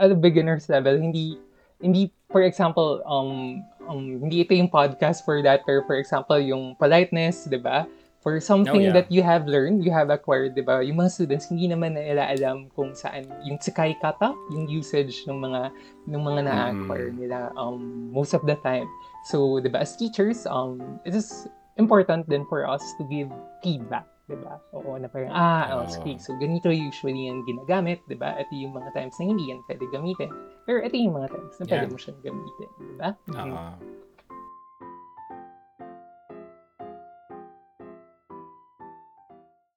at 0.02 0.10
a 0.10 0.17
beginner's 0.17 0.70
level 0.70 0.98
hindi 0.98 1.38
hindi 1.82 2.10
for 2.34 2.41
example 2.41 3.02
um, 3.06 3.62
um 3.86 4.26
hindi 4.26 4.41
ito 4.41 4.54
yung 4.58 4.70
podcast 4.70 5.22
for 5.22 5.41
that 5.46 5.62
pero 5.65 5.86
for 5.86 5.98
example 6.02 6.38
yung 6.41 6.74
politeness, 6.82 7.46
'di 7.46 7.62
ba? 7.62 7.86
For 8.28 8.44
something 8.44 8.76
Oh, 8.76 8.84
yeah. 8.84 8.92
that 8.92 9.08
you 9.08 9.24
have 9.24 9.48
learned, 9.48 9.88
you 9.88 9.96
have 9.96 10.12
acquired, 10.12 10.52
'di 10.52 10.68
ba? 10.68 10.84
Yung 10.84 11.00
mga 11.00 11.16
students 11.16 11.48
hindi 11.48 11.72
naman 11.72 11.96
nila 11.96 12.28
alam 12.28 12.68
kung 12.76 12.92
saan 12.92 13.24
yung 13.48 13.56
tsukai 13.56 13.96
kata, 14.04 14.36
yung 14.52 14.68
usage 14.68 15.24
ng 15.32 15.40
mga 15.40 15.72
ng 16.12 16.22
mga 16.28 16.42
na-acquire 16.44 17.16
Mm. 17.16 17.24
nila 17.24 17.56
um 17.56 18.12
most 18.12 18.36
of 18.36 18.44
the 18.44 18.60
time. 18.68 18.84
So, 19.32 19.63
'di 19.63 19.72
ba, 19.72 19.80
as 19.88 19.96
teachers, 19.96 20.44
um 20.44 21.00
it 21.08 21.16
is 21.16 21.48
important 21.80 22.28
then 22.28 22.44
for 22.52 22.68
us 22.68 22.84
to 23.00 23.08
give 23.08 23.32
feedback, 23.63 24.04
'di 24.28 24.36
ba? 24.44 24.60
Oo, 24.76 25.00
na 25.00 25.08
parang 25.08 25.32
ah, 25.32 25.80
oh, 25.80 25.88
okay, 25.88 26.20
so 26.20 26.36
ganito 26.36 26.68
usually 26.68 27.32
yung 27.32 27.48
ginagamit, 27.48 28.04
'di 28.12 28.20
ba? 28.20 28.36
Ito 28.36 28.52
yung 28.52 28.76
mga 28.76 28.92
times 28.92 29.16
na 29.24 29.32
hindi 29.32 29.56
yan 29.56 29.63
pwede 29.72 29.88
gamitin. 29.88 30.36
Pero 30.68 30.84
ito 30.84 31.00
yung 31.00 31.16
mga 31.16 31.32
times 31.32 31.56
na 31.63 31.66
pwede 31.72 31.86
Yeah. 31.88 31.88
mo 31.88 31.96
siyang 31.96 32.20
gamitin, 32.20 32.70
'di 32.76 32.96
ba? 33.00 33.10
Oo. 33.40 33.63